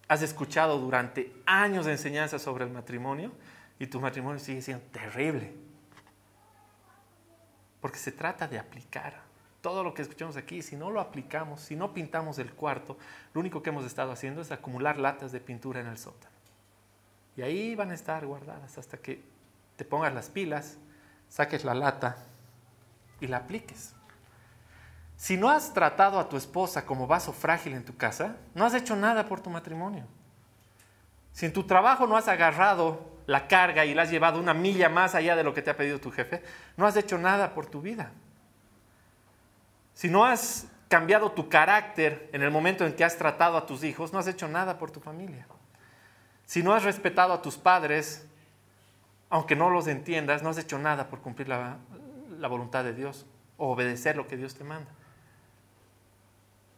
Has 0.06 0.22
escuchado 0.22 0.78
durante 0.78 1.34
años 1.44 1.86
de 1.86 1.92
enseñanza 1.92 2.38
sobre 2.38 2.64
el 2.64 2.70
matrimonio 2.70 3.32
y 3.80 3.88
tu 3.88 4.00
matrimonio 4.00 4.38
sigue 4.38 4.62
siendo 4.62 4.84
terrible. 4.92 5.52
Porque 7.80 7.98
se 7.98 8.12
trata 8.12 8.46
de 8.46 8.60
aplicar 8.60 9.31
todo 9.62 9.84
lo 9.84 9.94
que 9.94 10.02
escuchamos 10.02 10.36
aquí, 10.36 10.60
si 10.60 10.76
no 10.76 10.90
lo 10.90 11.00
aplicamos, 11.00 11.60
si 11.60 11.76
no 11.76 11.94
pintamos 11.94 12.38
el 12.38 12.52
cuarto, 12.52 12.98
lo 13.32 13.40
único 13.40 13.62
que 13.62 13.70
hemos 13.70 13.84
estado 13.84 14.12
haciendo 14.12 14.42
es 14.42 14.50
acumular 14.50 14.98
latas 14.98 15.32
de 15.32 15.40
pintura 15.40 15.80
en 15.80 15.86
el 15.86 15.96
sótano. 15.96 16.34
Y 17.36 17.42
ahí 17.42 17.74
van 17.74 17.92
a 17.92 17.94
estar 17.94 18.26
guardadas 18.26 18.76
hasta 18.76 18.98
que 18.98 19.22
te 19.76 19.84
pongas 19.84 20.12
las 20.12 20.28
pilas, 20.28 20.76
saques 21.28 21.64
la 21.64 21.74
lata 21.74 22.16
y 23.20 23.28
la 23.28 23.38
apliques. 23.38 23.94
Si 25.16 25.36
no 25.36 25.48
has 25.48 25.72
tratado 25.72 26.18
a 26.18 26.28
tu 26.28 26.36
esposa 26.36 26.84
como 26.84 27.06
vaso 27.06 27.32
frágil 27.32 27.74
en 27.74 27.84
tu 27.84 27.96
casa, 27.96 28.36
no 28.54 28.66
has 28.66 28.74
hecho 28.74 28.96
nada 28.96 29.26
por 29.26 29.40
tu 29.40 29.48
matrimonio. 29.48 30.04
Si 31.32 31.46
en 31.46 31.52
tu 31.52 31.62
trabajo 31.62 32.08
no 32.08 32.16
has 32.16 32.26
agarrado 32.26 33.12
la 33.26 33.46
carga 33.46 33.84
y 33.84 33.94
la 33.94 34.02
has 34.02 34.10
llevado 34.10 34.40
una 34.40 34.52
milla 34.52 34.88
más 34.88 35.14
allá 35.14 35.36
de 35.36 35.44
lo 35.44 35.54
que 35.54 35.62
te 35.62 35.70
ha 35.70 35.76
pedido 35.76 36.00
tu 36.00 36.10
jefe, 36.10 36.42
no 36.76 36.84
has 36.84 36.96
hecho 36.96 37.16
nada 37.16 37.54
por 37.54 37.66
tu 37.66 37.80
vida. 37.80 38.10
Si 39.94 40.08
no 40.08 40.24
has 40.24 40.66
cambiado 40.88 41.32
tu 41.32 41.48
carácter 41.48 42.28
en 42.32 42.42
el 42.42 42.50
momento 42.50 42.84
en 42.84 42.94
que 42.94 43.04
has 43.04 43.16
tratado 43.16 43.56
a 43.56 43.66
tus 43.66 43.82
hijos, 43.84 44.12
no 44.12 44.18
has 44.18 44.26
hecho 44.26 44.48
nada 44.48 44.78
por 44.78 44.90
tu 44.90 45.00
familia. 45.00 45.46
Si 46.44 46.62
no 46.62 46.74
has 46.74 46.84
respetado 46.84 47.32
a 47.32 47.40
tus 47.40 47.56
padres, 47.56 48.26
aunque 49.30 49.56
no 49.56 49.70
los 49.70 49.86
entiendas, 49.86 50.42
no 50.42 50.50
has 50.50 50.58
hecho 50.58 50.78
nada 50.78 51.08
por 51.08 51.20
cumplir 51.20 51.48
la, 51.48 51.78
voluntad 52.46 52.84
de 52.84 52.92
Dios 52.92 53.24
o 53.56 53.72
obedecer 53.72 54.16
lo 54.16 54.26
que 54.26 54.36
Dios 54.36 54.54
te 54.54 54.64
manda. 54.64 54.90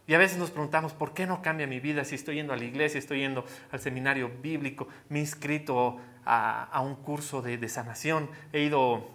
Y 0.07 0.15
a 0.15 0.19
veces 0.19 0.39
nos 0.39 0.53
preguntamos, 0.53 0.93
¿por 0.93 1.15
qué 1.15 1.27
no 1.27 1.43
cambia 1.43 1.67
mi 1.67 1.81
vida 1.81 2.05
si 2.05 2.15
estoy 2.15 2.37
yendo 2.37 2.53
a 2.53 2.57
la 2.57 2.65
iglesia, 2.65 2.99
estoy 2.99 3.19
yendo 3.19 3.45
al 3.73 3.81
seminario 3.81 4.31
bíblico, 4.41 4.87
me 5.09 5.19
he 5.19 5.23
inscrito 5.23 5.99
a, 6.25 6.81
un 6.85 6.95
curso 6.95 7.43
de, 7.43 7.59
de, 7.59 7.69
sanación, 7.69 8.31
he 8.53 8.61
ido 8.61 9.09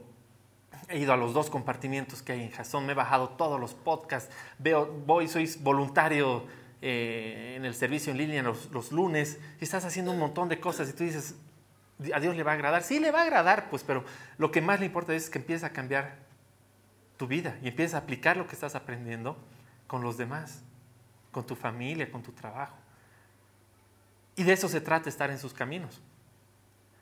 He 0.89 0.97
ido 0.97 1.13
a 1.13 1.17
los 1.17 1.33
dos 1.33 1.49
compartimientos 1.49 2.21
que 2.21 2.31
hay 2.31 2.41
en 2.41 2.51
Jason, 2.51 2.85
me 2.85 2.93
he 2.93 2.95
bajado 2.95 3.29
todos 3.29 3.59
los 3.59 3.75
podcasts, 3.75 4.33
veo, 4.57 4.87
voy, 5.05 5.27
soy 5.27 5.47
voluntario 5.61 6.45
eh, 6.81 7.53
en 7.57 7.65
el 7.65 7.75
servicio 7.75 8.11
en 8.11 8.17
línea 8.17 8.41
los, 8.41 8.91
lunes 8.91 9.37
y 9.59 9.65
estás 9.65 9.85
haciendo 9.85 10.11
un 10.11 10.19
montón 10.19 10.49
de 10.49 10.59
cosas 10.59 10.89
y 10.89 10.93
tú 10.93 11.03
dices, 11.03 11.35
¿a 12.13 12.19
Dios 12.19 12.35
le 12.35 12.41
va 12.41 12.51
a 12.51 12.53
agradar? 12.55 12.83
Sí, 12.83 12.99
le 12.99 13.11
va 13.11 13.19
a 13.19 13.23
agradar, 13.23 13.69
pues, 13.69 13.83
pero 13.83 14.03
lo 14.37 14.49
que 14.51 14.61
más 14.61 14.79
le 14.79 14.87
importa 14.87 15.13
es 15.13 15.29
que 15.29 15.37
empieces 15.37 15.63
a 15.63 15.71
cambiar 15.71 16.15
tu 17.17 17.27
vida 17.27 17.57
y 17.61 17.67
empieces 17.67 17.93
a 17.93 17.99
aplicar 17.99 18.37
lo 18.37 18.47
que 18.47 18.53
estás 18.53 18.75
aprendiendo 18.75 19.37
con 19.87 20.01
los 20.01 20.17
demás. 20.17 20.63
con 21.31 21.45
tu 21.45 21.55
familia, 21.55 22.11
con 22.11 22.23
tu 22.23 22.31
trabajo. 22.31 22.75
Y 24.35 24.43
de 24.43 24.53
eso 24.53 24.67
se 24.67 24.81
trata 24.81 25.09
estar 25.09 25.29
en 25.29 25.37
sus 25.37 25.53
caminos. 25.53 26.01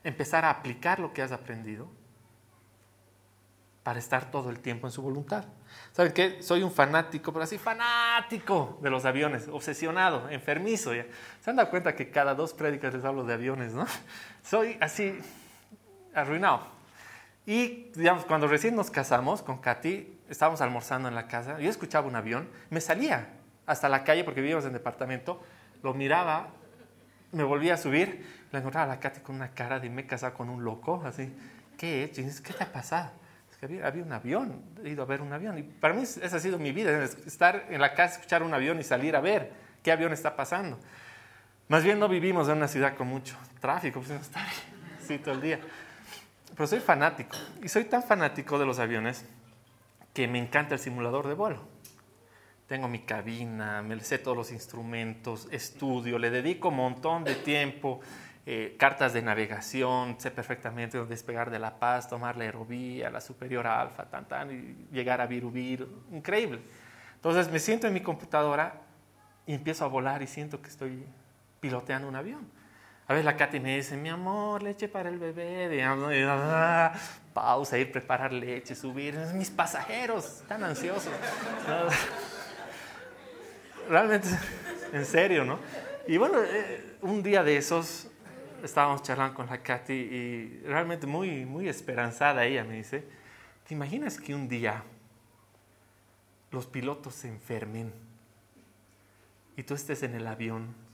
Empezar 0.04 0.44
a 0.44 0.50
aplicar 0.50 1.00
lo 1.00 1.14
que 1.14 1.22
has 1.22 1.32
aprendido 1.32 1.88
para 3.88 4.00
estar 4.00 4.30
todo 4.32 4.50
el 4.50 4.60
tiempo 4.60 4.86
en 4.86 4.92
su 4.92 5.02
voluntad. 5.02 5.46
¿Saben 5.94 6.12
qué? 6.12 6.44
Soy 6.44 6.62
un 6.62 6.74
fanático, 6.74 7.32
pero 7.32 7.44
así 7.46 7.58
fanático 7.58 8.78
de 8.82 8.90
los 8.90 9.06
aviones, 9.06 9.48
obsesionado, 9.48 10.30
enfermizo. 10.30 10.94
¿ya? 10.94 11.06
¿Se 11.40 11.52
han 11.52 11.56
dado 11.56 11.70
cuenta 11.70 11.96
que 11.96 12.10
cada 12.10 12.36
dos 12.36 12.54
prédicas 12.54 12.94
les 12.94 13.06
hablo 13.06 13.24
de 13.24 13.34
aviones, 13.34 13.72
no? 13.72 13.86
Soy 14.44 14.78
así 14.82 15.18
arruinado. 16.14 16.68
Y 17.46 17.94
digamos, 17.96 18.26
cuando 18.26 18.50
recién 18.50 18.76
nos 18.76 18.92
casamos 18.92 19.42
con 19.42 19.60
Katy, 19.60 20.20
estábamos 20.28 20.60
almorzando 20.60 21.08
en 21.08 21.16
la 21.16 21.30
casa, 21.30 21.58
yo 21.58 21.70
escuchaba 21.70 22.10
un 22.10 22.18
avión, 22.18 22.50
me 22.70 22.82
salía 22.82 23.36
hasta 23.66 23.88
la 23.88 24.04
calle 24.04 24.26
porque 24.26 24.42
vivíamos 24.42 24.66
en 24.66 24.74
departamento, 24.74 25.42
lo 25.82 25.94
miraba, 25.94 26.50
me 27.32 27.44
volvía 27.44 27.76
a 27.76 27.78
subir, 27.78 28.48
le 28.52 28.60
encontraba 28.60 28.92
a 28.92 28.96
la 28.96 29.00
Katy 29.00 29.22
con 29.22 29.36
una 29.36 29.52
cara 29.52 29.80
de 29.80 29.90
me 29.90 30.02
he 30.02 30.06
casado 30.06 30.34
con 30.34 30.50
un 30.50 30.66
loco, 30.66 31.02
así, 31.06 31.34
¿qué 31.78 32.02
he 32.02 32.04
hecho? 32.04 32.22
¿qué 32.44 32.52
te 32.52 32.66
ha 32.66 32.70
pasado? 32.74 33.12
Había, 33.62 33.88
había, 33.88 34.04
un 34.04 34.14
avión, 34.14 34.62
he 34.84 34.90
ido 34.90 35.02
a 35.02 35.06
ver 35.06 35.22
un 35.22 35.34
avión. 35.34 35.58
Y 35.58 35.64
para 35.64 35.94
mí 35.94 36.04
esa 36.04 36.36
ha 36.36 36.40
sido 36.40 36.60
mi 36.60 36.72
vida, 36.72 37.04
estar 37.04 37.66
en 37.70 37.82
la 37.82 37.94
casa, 37.94 38.16
escuchar 38.16 38.44
un 38.44 38.54
avión 38.54 38.80
y 38.80 38.84
salir 38.84 39.16
a 39.16 39.20
ver 39.20 39.52
qué 39.82 39.92
avión 39.92 40.14
está 40.14 40.36
pasando. 40.36 40.80
Más 41.68 41.84
bien 41.84 42.00
no 42.00 42.08
vivimos 42.08 42.48
en 42.48 42.58
una 42.58 42.68
ciudad 42.68 42.96
con 42.96 43.08
mucho 43.08 43.36
tráfico, 43.60 44.00
pues 44.00 44.22
estar 44.22 44.46
así 45.04 45.18
todo 45.18 45.34
el 45.34 45.42
día. 45.42 45.60
Pero 46.56 46.68
soy 46.68 46.80
fanático, 46.80 47.36
y 47.62 47.68
soy 47.68 47.86
tan 47.86 48.04
fanático 48.04 48.58
de 48.58 48.66
los 48.66 48.80
aviones 48.80 49.26
que 50.14 50.28
me 50.28 50.40
encanta 50.40 50.74
el 50.74 50.80
simulador 50.80 51.28
de 51.28 51.34
vuelo. 51.34 51.62
Tengo 52.68 52.88
mi 52.88 53.00
cabina, 53.00 53.82
me 53.82 54.00
sé 54.02 54.18
todos 54.18 54.36
los 54.36 54.52
instrumentos, 54.52 55.48
estudio, 55.52 56.20
le 56.20 56.30
dedico 56.30 56.70
un 56.70 56.76
montón 56.78 57.24
de 57.24 57.36
tiempo, 57.36 58.02
eh, 58.50 58.78
cartas 58.80 59.12
de 59.12 59.22
navegación, 59.22 60.16
sé 60.22 60.32
perfectamente 60.32 60.98
dónde 60.98 61.16
despegar 61.16 61.50
de 61.50 61.60
La 61.60 61.80
Paz, 61.80 62.08
tomar 62.08 62.38
la 62.38 62.46
aerovía, 62.46 63.10
la 63.10 63.20
superior 63.20 63.68
alfa, 63.68 64.06
tan, 64.06 64.26
tan, 64.26 64.50
y 64.50 64.88
llegar 64.96 65.20
a 65.20 65.28
Virubir, 65.28 65.86
increíble. 66.14 66.62
Entonces 67.16 67.52
me 67.52 67.60
siento 67.60 67.88
en 67.88 67.94
mi 67.94 68.00
computadora 68.00 68.84
y 69.46 69.54
empiezo 69.54 69.84
a 69.84 69.90
volar 69.90 70.22
y 70.22 70.28
siento 70.28 70.62
que 70.62 70.70
estoy 70.70 71.06
piloteando 71.60 72.08
un 72.08 72.16
avión. 72.16 72.50
A 73.08 73.12
veces 73.12 73.26
la 73.26 73.36
Katy 73.36 73.60
me 73.60 73.76
dice, 73.76 73.98
mi 73.98 74.08
amor, 74.08 74.64
leche 74.64 74.88
para 74.88 75.10
el 75.10 75.20
bebé. 75.20 75.68
Digamos, 75.68 76.10
ah, 76.16 76.94
pausa, 77.34 77.78
ir 77.78 77.92
preparar 77.92 78.32
leche, 78.32 78.76
subir. 78.76 79.18
Mis 79.34 79.50
pasajeros 79.50 80.40
están 80.42 80.64
ansiosos. 80.64 81.12
Realmente, 83.90 84.30
en 84.94 85.06
serio, 85.06 85.44
¿no? 85.44 85.60
Y 86.08 86.16
bueno, 86.16 86.38
eh, 86.42 86.96
un 87.02 87.22
día 87.22 87.44
de 87.44 87.58
esos 87.58 88.10
estábamos 88.68 89.02
charlando 89.04 89.34
con 89.34 89.48
la 89.48 89.62
Katy 89.64 89.94
y 89.94 90.62
realmente 90.66 91.08
muy, 91.08 91.46
muy 91.46 91.68
esperanzada 91.68 92.46
ella 92.46 92.64
me 92.64 92.76
dice, 92.76 93.04
¿te 93.68 93.74
imaginas 93.74 94.20
que 94.20 94.36
un 94.36 94.48
día 94.48 94.84
los 96.52 96.68
pilotos 96.68 97.16
se 97.16 97.28
enfermen 97.28 97.92
y 99.56 99.64
tú 99.64 99.74
estés 99.74 100.04
en 100.04 100.16
el 100.16 100.28
avión 100.28 100.88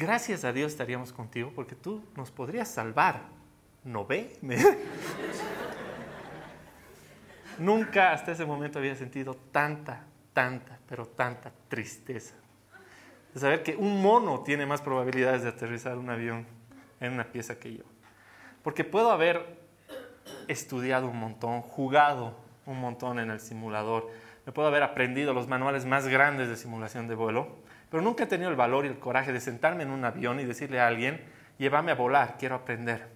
gracias 0.00 0.44
a 0.44 0.52
Dios 0.52 0.72
estaríamos 0.72 1.12
contigo 1.12 1.52
porque 1.54 1.74
tú 1.74 2.02
nos 2.16 2.30
podrías 2.30 2.68
salvar. 2.68 3.20
¿No 3.84 4.06
ve? 4.06 4.36
Nunca 7.58 8.12
hasta 8.12 8.32
ese 8.32 8.46
momento 8.46 8.78
había 8.78 8.96
sentido 8.96 9.34
tanta, 9.52 10.04
tanta, 10.32 10.78
pero 10.88 11.06
tanta 11.06 11.52
tristeza. 11.68 12.34
De 13.34 13.40
saber 13.40 13.62
que 13.62 13.76
un 13.76 14.02
mono 14.02 14.40
tiene 14.40 14.66
más 14.66 14.80
probabilidades 14.80 15.42
de 15.42 15.50
aterrizar 15.50 15.98
un 15.98 16.10
avión 16.10 16.46
en 17.00 17.12
una 17.12 17.24
pieza 17.24 17.58
que 17.58 17.74
yo. 17.74 17.84
Porque 18.62 18.84
puedo 18.84 19.10
haber 19.10 19.60
estudiado 20.48 21.08
un 21.08 21.18
montón, 21.18 21.62
jugado 21.62 22.36
un 22.66 22.80
montón 22.80 23.18
en 23.18 23.30
el 23.30 23.40
simulador, 23.40 24.08
me 24.46 24.52
puedo 24.52 24.68
haber 24.68 24.82
aprendido 24.82 25.32
los 25.32 25.48
manuales 25.48 25.84
más 25.84 26.08
grandes 26.08 26.48
de 26.48 26.56
simulación 26.56 27.08
de 27.08 27.14
vuelo, 27.14 27.56
pero 27.90 28.02
nunca 28.02 28.24
he 28.24 28.26
tenido 28.26 28.50
el 28.50 28.56
valor 28.56 28.84
y 28.84 28.88
el 28.88 28.98
coraje 28.98 29.32
de 29.32 29.40
sentarme 29.40 29.82
en 29.82 29.90
un 29.90 30.04
avión 30.04 30.40
y 30.40 30.44
decirle 30.44 30.80
a 30.80 30.86
alguien, 30.86 31.24
llévame 31.58 31.92
a 31.92 31.94
volar, 31.94 32.36
quiero 32.38 32.54
aprender. 32.54 33.08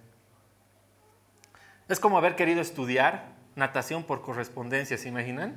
Es 1.87 1.99
como 1.99 2.17
haber 2.17 2.35
querido 2.35 2.61
estudiar 2.61 3.35
natación 3.55 4.03
por 4.03 4.21
correspondencia, 4.21 4.97
¿se 4.97 5.07
imaginan? 5.07 5.55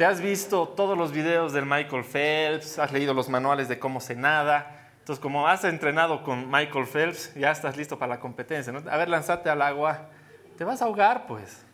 Te 0.00 0.06
has 0.06 0.22
visto 0.22 0.66
todos 0.66 0.96
los 0.96 1.12
videos 1.12 1.52
del 1.52 1.66
Michael 1.66 2.04
Phelps, 2.04 2.78
has 2.78 2.90
leído 2.90 3.12
los 3.12 3.28
manuales 3.28 3.68
de 3.68 3.78
cómo 3.78 4.00
se 4.00 4.16
nada. 4.16 4.88
Entonces, 4.98 5.20
como 5.20 5.46
has 5.46 5.62
entrenado 5.64 6.22
con 6.22 6.50
Michael 6.50 6.86
Phelps, 6.86 7.34
ya 7.34 7.50
estás 7.50 7.76
listo 7.76 7.98
para 7.98 8.14
la 8.14 8.18
competencia. 8.18 8.72
A 8.72 8.96
ver, 8.96 9.10
lanzate 9.10 9.50
al 9.50 9.60
agua. 9.60 10.08
Te 10.56 10.64
vas 10.64 10.80
a 10.80 10.86
ahogar, 10.86 11.26
pues. 11.26 11.66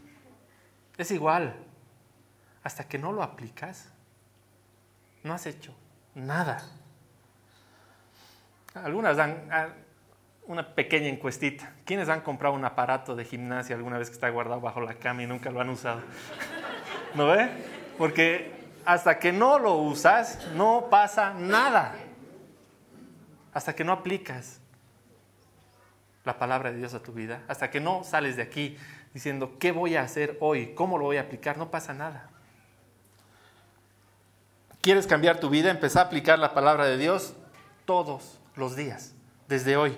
Es 0.97 1.13
igual. 1.13 1.55
Hasta 2.65 2.89
que 2.89 2.99
no 2.99 3.13
lo 3.13 3.23
aplicas, 3.23 3.93
no 5.23 5.33
has 5.33 5.47
hecho 5.47 5.73
Nada. 6.17 6.65
Algunas 8.75 9.17
dan 9.17 9.49
ah, 9.53 9.69
una 10.49 10.75
pequeña 10.75 11.07
encuestita. 11.07 11.75
¿Quiénes 11.85 12.09
han 12.09 12.23
comprado 12.23 12.57
un 12.57 12.65
aparato 12.65 13.15
de 13.15 13.25
gimnasia 13.25 13.77
alguna 13.77 13.99
vez 13.99 14.09
que 14.09 14.15
está 14.15 14.29
guardado 14.31 14.61
bajo 14.61 14.81
la 14.81 14.95
cama 14.95 15.23
y 15.23 15.29
nunca 15.29 15.49
lo 15.51 15.61
han 15.61 15.69
usado? 15.69 16.01
¿No 17.15 17.29
ve? 17.29 17.76
Porque 17.99 18.53
hasta 18.85 19.19
que 19.19 19.33
no 19.33 19.59
lo 19.59 19.75
usas, 19.75 20.39
no 20.55 20.89
pasa 20.91 21.35
nada. 21.35 21.95
Hasta 23.53 23.75
que 23.75 23.85
no 23.85 23.93
aplicas 23.93 24.61
la 26.25 26.39
palabra 26.39 26.73
de 26.73 26.79
Dios 26.79 26.93
a 26.95 27.03
tu 27.03 27.13
vida, 27.13 27.43
hasta 27.49 27.71
que 27.71 27.81
no 27.81 28.05
sales 28.05 28.37
de 28.37 28.43
aquí 28.43 28.77
diciendo, 29.15 29.57
¿qué 29.59 29.73
voy 29.73 29.97
a 29.97 30.03
hacer 30.03 30.37
hoy? 30.41 30.75
¿Cómo 30.75 30.99
lo 30.99 31.05
voy 31.05 31.17
a 31.17 31.23
aplicar? 31.23 31.57
No 31.57 31.71
pasa 31.71 31.95
nada. 31.95 32.29
¿Quieres 34.83 35.07
cambiar 35.07 35.41
tu 35.41 35.49
vida? 35.49 35.71
Empezar 35.71 36.05
a 36.05 36.07
aplicar 36.07 36.39
la 36.39 36.53
palabra 36.53 36.85
de 36.85 36.97
Dios 36.97 37.35
todos 37.85 38.39
los 38.57 38.77
días, 38.77 39.15
desde 39.49 39.77
hoy. 39.77 39.97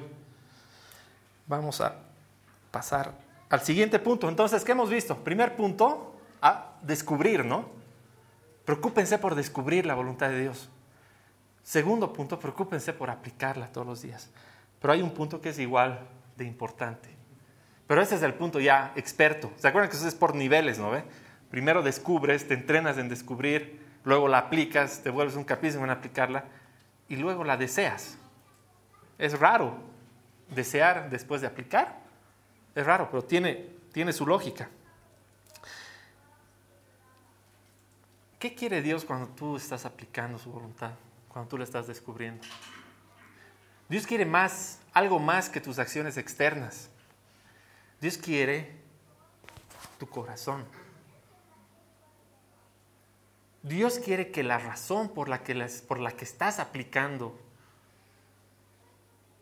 Vamos 1.46 1.80
a 1.80 1.96
pasar 2.70 3.12
al 3.48 3.60
siguiente 3.62 3.98
punto. 3.98 4.28
Entonces, 4.28 4.64
¿qué 4.64 4.72
hemos 4.72 4.90
visto? 4.90 5.16
Primer 5.16 5.56
punto, 5.56 6.14
a 6.40 6.72
descubrir, 6.82 7.44
¿no? 7.44 7.77
Preocúpense 8.68 9.16
por 9.16 9.34
descubrir 9.34 9.86
la 9.86 9.94
voluntad 9.94 10.28
de 10.28 10.40
Dios. 10.40 10.68
Segundo 11.62 12.12
punto, 12.12 12.38
preocúpense 12.38 12.92
por 12.92 13.08
aplicarla 13.08 13.72
todos 13.72 13.86
los 13.86 14.02
días. 14.02 14.28
Pero 14.78 14.92
hay 14.92 15.00
un 15.00 15.12
punto 15.12 15.40
que 15.40 15.48
es 15.48 15.58
igual 15.58 16.06
de 16.36 16.44
importante. 16.44 17.08
Pero 17.86 18.02
ese 18.02 18.16
es 18.16 18.22
el 18.22 18.34
punto 18.34 18.60
ya 18.60 18.92
experto. 18.94 19.50
¿Se 19.56 19.68
acuerdan 19.68 19.90
que 19.90 19.96
eso 19.96 20.06
es 20.06 20.14
por 20.14 20.34
niveles, 20.34 20.78
no 20.78 20.90
ve? 20.90 21.02
Primero 21.50 21.82
descubres, 21.82 22.46
te 22.46 22.52
entrenas 22.52 22.98
en 22.98 23.08
descubrir, 23.08 23.80
luego 24.04 24.28
la 24.28 24.36
aplicas, 24.36 25.02
te 25.02 25.08
vuelves 25.08 25.36
un 25.36 25.44
capísimo 25.44 25.84
en 25.84 25.90
aplicarla 25.90 26.44
y 27.08 27.16
luego 27.16 27.44
la 27.44 27.56
deseas. 27.56 28.18
Es 29.16 29.40
raro 29.40 29.78
desear 30.54 31.08
después 31.08 31.40
de 31.40 31.46
aplicar. 31.46 32.00
Es 32.74 32.84
raro, 32.84 33.08
pero 33.10 33.24
tiene, 33.24 33.70
tiene 33.94 34.12
su 34.12 34.26
lógica. 34.26 34.68
¿Qué 38.38 38.54
quiere 38.54 38.82
Dios 38.82 39.04
cuando 39.04 39.28
tú 39.28 39.56
estás 39.56 39.84
aplicando 39.84 40.38
su 40.38 40.52
voluntad? 40.52 40.92
Cuando 41.28 41.48
tú 41.48 41.58
la 41.58 41.64
estás 41.64 41.86
descubriendo. 41.86 42.46
Dios 43.88 44.06
quiere 44.06 44.24
más, 44.24 44.80
algo 44.92 45.18
más 45.18 45.48
que 45.48 45.60
tus 45.60 45.78
acciones 45.78 46.16
externas. 46.16 46.88
Dios 48.00 48.16
quiere 48.16 48.76
tu 49.98 50.08
corazón. 50.08 50.64
Dios 53.62 53.98
quiere 53.98 54.30
que 54.30 54.44
la 54.44 54.58
razón 54.58 55.08
por 55.08 55.28
la 55.28 55.42
que, 55.42 55.54
por 55.88 55.98
la 55.98 56.12
que 56.12 56.24
estás 56.24 56.60
aplicando 56.60 57.36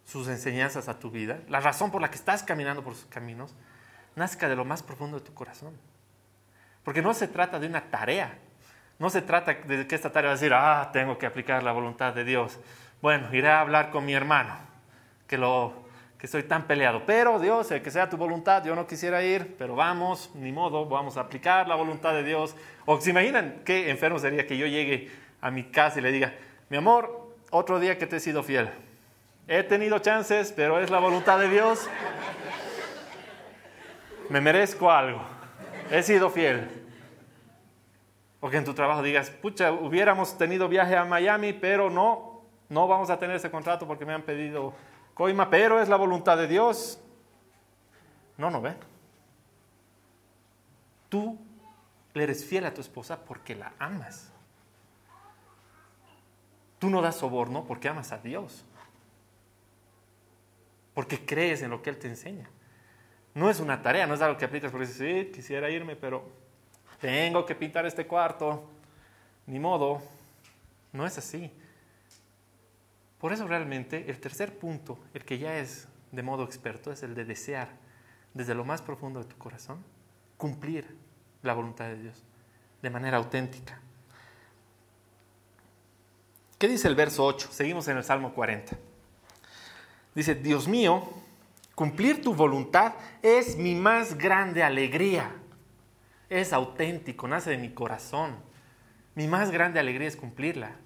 sus 0.06 0.28
enseñanzas 0.28 0.88
a 0.88 0.98
tu 0.98 1.10
vida, 1.10 1.40
la 1.48 1.60
razón 1.60 1.90
por 1.90 2.00
la 2.00 2.10
que 2.10 2.16
estás 2.16 2.42
caminando 2.42 2.82
por 2.82 2.94
sus 2.94 3.06
caminos, 3.06 3.52
nazca 4.14 4.48
de 4.48 4.56
lo 4.56 4.64
más 4.64 4.82
profundo 4.82 5.18
de 5.18 5.26
tu 5.26 5.34
corazón. 5.34 5.76
Porque 6.82 7.02
no 7.02 7.12
se 7.12 7.28
trata 7.28 7.58
de 7.58 7.66
una 7.66 7.90
tarea, 7.90 8.38
no 8.98 9.10
se 9.10 9.22
trata 9.22 9.54
de 9.54 9.86
que 9.86 9.94
esta 9.94 10.10
tarea 10.10 10.30
va 10.30 10.32
a 10.32 10.36
decir, 10.36 10.52
ah, 10.54 10.90
tengo 10.92 11.18
que 11.18 11.26
aplicar 11.26 11.62
la 11.62 11.72
voluntad 11.72 12.14
de 12.14 12.24
Dios. 12.24 12.58
Bueno, 13.02 13.28
iré 13.34 13.48
a 13.48 13.60
hablar 13.60 13.90
con 13.90 14.06
mi 14.06 14.14
hermano, 14.14 14.56
que 15.26 15.36
lo 15.36 15.86
que 16.18 16.26
estoy 16.26 16.44
tan 16.44 16.66
peleado. 16.66 17.02
Pero 17.04 17.38
Dios, 17.38 17.68
que 17.68 17.90
sea 17.90 18.08
tu 18.08 18.16
voluntad, 18.16 18.64
yo 18.64 18.74
no 18.74 18.86
quisiera 18.86 19.22
ir, 19.22 19.54
pero 19.58 19.76
vamos, 19.76 20.30
ni 20.34 20.50
modo, 20.50 20.86
vamos 20.86 21.16
a 21.18 21.20
aplicar 21.20 21.68
la 21.68 21.74
voluntad 21.74 22.14
de 22.14 22.22
Dios. 22.22 22.56
O 22.86 22.98
se 23.00 23.10
imaginan 23.10 23.60
qué 23.64 23.90
enfermo 23.90 24.18
sería 24.18 24.46
que 24.46 24.56
yo 24.56 24.66
llegue 24.66 25.10
a 25.42 25.50
mi 25.50 25.64
casa 25.64 25.98
y 25.98 26.02
le 26.02 26.12
diga, 26.12 26.32
mi 26.70 26.78
amor, 26.78 27.34
otro 27.50 27.78
día 27.78 27.98
que 27.98 28.06
te 28.06 28.16
he 28.16 28.20
sido 28.20 28.42
fiel. 28.42 28.70
He 29.46 29.62
tenido 29.62 29.98
chances, 29.98 30.52
pero 30.52 30.80
es 30.80 30.90
la 30.90 30.98
voluntad 30.98 31.38
de 31.38 31.48
Dios. 31.48 31.88
Me 34.30 34.40
merezco 34.40 34.90
algo. 34.90 35.20
He 35.90 36.02
sido 36.02 36.30
fiel. 36.30 36.85
O 38.40 38.50
que 38.50 38.58
en 38.58 38.64
tu 38.64 38.74
trabajo 38.74 39.02
digas, 39.02 39.30
pucha, 39.30 39.72
hubiéramos 39.72 40.36
tenido 40.36 40.68
viaje 40.68 40.96
a 40.96 41.04
Miami, 41.04 41.52
pero 41.52 41.90
no, 41.90 42.42
no 42.68 42.86
vamos 42.86 43.10
a 43.10 43.18
tener 43.18 43.36
ese 43.36 43.50
contrato 43.50 43.86
porque 43.86 44.04
me 44.04 44.12
han 44.12 44.22
pedido 44.22 44.74
coima, 45.14 45.48
pero 45.48 45.80
es 45.80 45.88
la 45.88 45.96
voluntad 45.96 46.36
de 46.36 46.46
Dios. 46.46 47.00
No, 48.36 48.50
no 48.50 48.60
ve. 48.60 48.74
Tú 51.08 51.38
le 52.12 52.24
eres 52.24 52.44
fiel 52.44 52.66
a 52.66 52.74
tu 52.74 52.80
esposa 52.80 53.24
porque 53.24 53.54
la 53.54 53.72
amas. 53.78 54.32
Tú 56.78 56.90
no 56.90 57.00
das 57.00 57.16
soborno 57.16 57.64
porque 57.64 57.88
amas 57.88 58.12
a 58.12 58.18
Dios. 58.18 58.64
Porque 60.92 61.24
crees 61.24 61.62
en 61.62 61.70
lo 61.70 61.82
que 61.82 61.90
Él 61.90 61.98
te 61.98 62.08
enseña. 62.08 62.48
No 63.34 63.50
es 63.50 63.60
una 63.60 63.82
tarea, 63.82 64.06
no 64.06 64.14
es 64.14 64.22
algo 64.22 64.38
que 64.38 64.46
aplicas 64.46 64.70
porque 64.70 64.86
dices, 64.86 65.26
sí, 65.26 65.32
quisiera 65.32 65.68
irme, 65.70 65.96
pero 65.96 66.24
tengo 67.00 67.44
que 67.44 67.54
pintar 67.54 67.86
este 67.86 68.06
cuarto. 68.06 68.64
Ni 69.46 69.58
modo. 69.58 70.02
No 70.92 71.06
es 71.06 71.18
así. 71.18 71.50
Por 73.18 73.32
eso 73.32 73.46
realmente 73.46 74.10
el 74.10 74.20
tercer 74.20 74.58
punto, 74.58 74.98
el 75.14 75.24
que 75.24 75.38
ya 75.38 75.58
es 75.58 75.88
de 76.12 76.22
modo 76.22 76.44
experto, 76.44 76.92
es 76.92 77.02
el 77.02 77.14
de 77.14 77.24
desear 77.24 77.68
desde 78.34 78.54
lo 78.54 78.64
más 78.64 78.82
profundo 78.82 79.20
de 79.20 79.26
tu 79.26 79.36
corazón 79.36 79.82
cumplir 80.36 80.96
la 81.42 81.54
voluntad 81.54 81.86
de 81.86 81.96
Dios 81.96 82.22
de 82.82 82.90
manera 82.90 83.16
auténtica. 83.16 83.80
¿Qué 86.58 86.68
dice 86.68 86.88
el 86.88 86.94
verso 86.94 87.24
8? 87.24 87.48
Seguimos 87.50 87.88
en 87.88 87.96
el 87.96 88.04
Salmo 88.04 88.32
40. 88.32 88.76
Dice, 90.14 90.34
Dios 90.34 90.68
mío, 90.68 91.02
cumplir 91.74 92.22
tu 92.22 92.34
voluntad 92.34 92.94
es 93.22 93.56
mi 93.56 93.74
más 93.74 94.16
grande 94.16 94.62
alegría. 94.62 95.30
Es 96.28 96.52
auténtico, 96.52 97.28
nace 97.28 97.50
de 97.50 97.58
mi 97.58 97.70
corazón. 97.70 98.36
Mi 99.14 99.28
más 99.28 99.50
grande 99.50 99.80
alegría 99.80 100.08
es 100.08 100.16
cumplirla. 100.16 100.76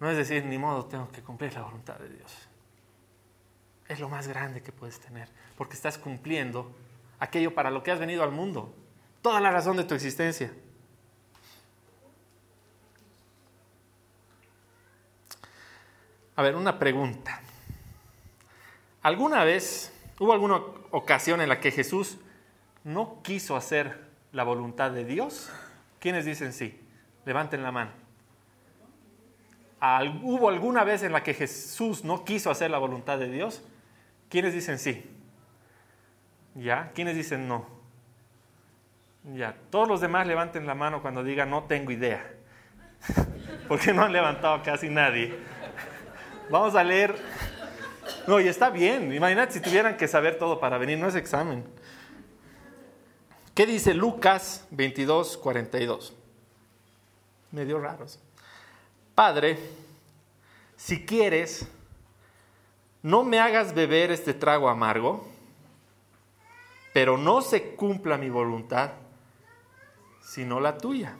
No 0.00 0.10
es 0.10 0.16
decir, 0.16 0.44
ni 0.44 0.58
modo, 0.58 0.86
tengo 0.86 1.10
que 1.10 1.22
cumplir 1.22 1.54
la 1.54 1.62
voluntad 1.62 1.98
de 1.98 2.08
Dios. 2.08 2.48
Es 3.88 4.00
lo 4.00 4.08
más 4.08 4.28
grande 4.28 4.62
que 4.62 4.72
puedes 4.72 5.00
tener, 5.00 5.28
porque 5.56 5.74
estás 5.74 5.96
cumpliendo 5.96 6.74
aquello 7.18 7.54
para 7.54 7.70
lo 7.70 7.82
que 7.82 7.92
has 7.92 7.98
venido 7.98 8.22
al 8.22 8.32
mundo, 8.32 8.74
toda 9.22 9.40
la 9.40 9.50
razón 9.50 9.76
de 9.76 9.84
tu 9.84 9.94
existencia. 9.94 10.52
A 16.34 16.42
ver, 16.42 16.56
una 16.56 16.78
pregunta. 16.78 17.40
¿Alguna 19.02 19.44
vez 19.44 19.92
hubo 20.18 20.32
alguna 20.32 20.56
ocasión 20.90 21.40
en 21.40 21.48
la 21.48 21.60
que 21.60 21.70
Jesús 21.70 22.18
no 22.84 23.22
quiso 23.22 23.56
hacer 23.56 24.05
la 24.36 24.44
voluntad 24.44 24.90
de 24.90 25.06
Dios? 25.06 25.50
¿Quiénes 25.98 26.26
dicen 26.26 26.52
sí? 26.52 26.78
Levanten 27.24 27.62
la 27.62 27.72
mano. 27.72 27.90
¿Hubo 30.22 30.50
alguna 30.50 30.84
vez 30.84 31.02
en 31.02 31.12
la 31.12 31.22
que 31.22 31.32
Jesús 31.32 32.04
no 32.04 32.22
quiso 32.22 32.50
hacer 32.50 32.70
la 32.70 32.76
voluntad 32.76 33.18
de 33.18 33.30
Dios? 33.30 33.62
¿Quiénes 34.28 34.52
dicen 34.52 34.78
sí? 34.78 35.10
¿Ya? 36.54 36.90
¿Quiénes 36.94 37.16
dicen 37.16 37.48
no? 37.48 37.66
Ya, 39.34 39.56
todos 39.70 39.88
los 39.88 40.02
demás 40.02 40.26
levanten 40.26 40.66
la 40.66 40.74
mano 40.74 41.00
cuando 41.00 41.24
digan 41.24 41.48
no 41.48 41.64
tengo 41.64 41.90
idea. 41.90 42.22
Porque 43.68 43.94
no 43.94 44.02
han 44.02 44.12
levantado 44.12 44.62
casi 44.62 44.90
nadie. 44.90 45.34
Vamos 46.50 46.74
a 46.74 46.84
leer. 46.84 47.16
No, 48.26 48.38
y 48.38 48.48
está 48.48 48.68
bien. 48.68 49.14
Imagínate 49.14 49.54
si 49.54 49.60
tuvieran 49.60 49.96
que 49.96 50.06
saber 50.06 50.36
todo 50.36 50.60
para 50.60 50.76
venir, 50.76 50.98
no 50.98 51.08
es 51.08 51.14
examen. 51.14 51.64
¿Qué 53.56 53.64
dice 53.64 53.94
Lucas 53.94 54.66
22, 54.70 55.38
42? 55.38 56.12
Medio 57.52 57.80
raros. 57.80 58.18
Padre, 59.14 59.58
si 60.76 61.06
quieres, 61.06 61.66
no 63.02 63.24
me 63.24 63.40
hagas 63.40 63.74
beber 63.74 64.10
este 64.10 64.34
trago 64.34 64.68
amargo, 64.68 65.26
pero 66.92 67.16
no 67.16 67.40
se 67.40 67.74
cumpla 67.76 68.18
mi 68.18 68.28
voluntad, 68.28 68.90
sino 70.20 70.60
la 70.60 70.76
tuya. 70.76 71.16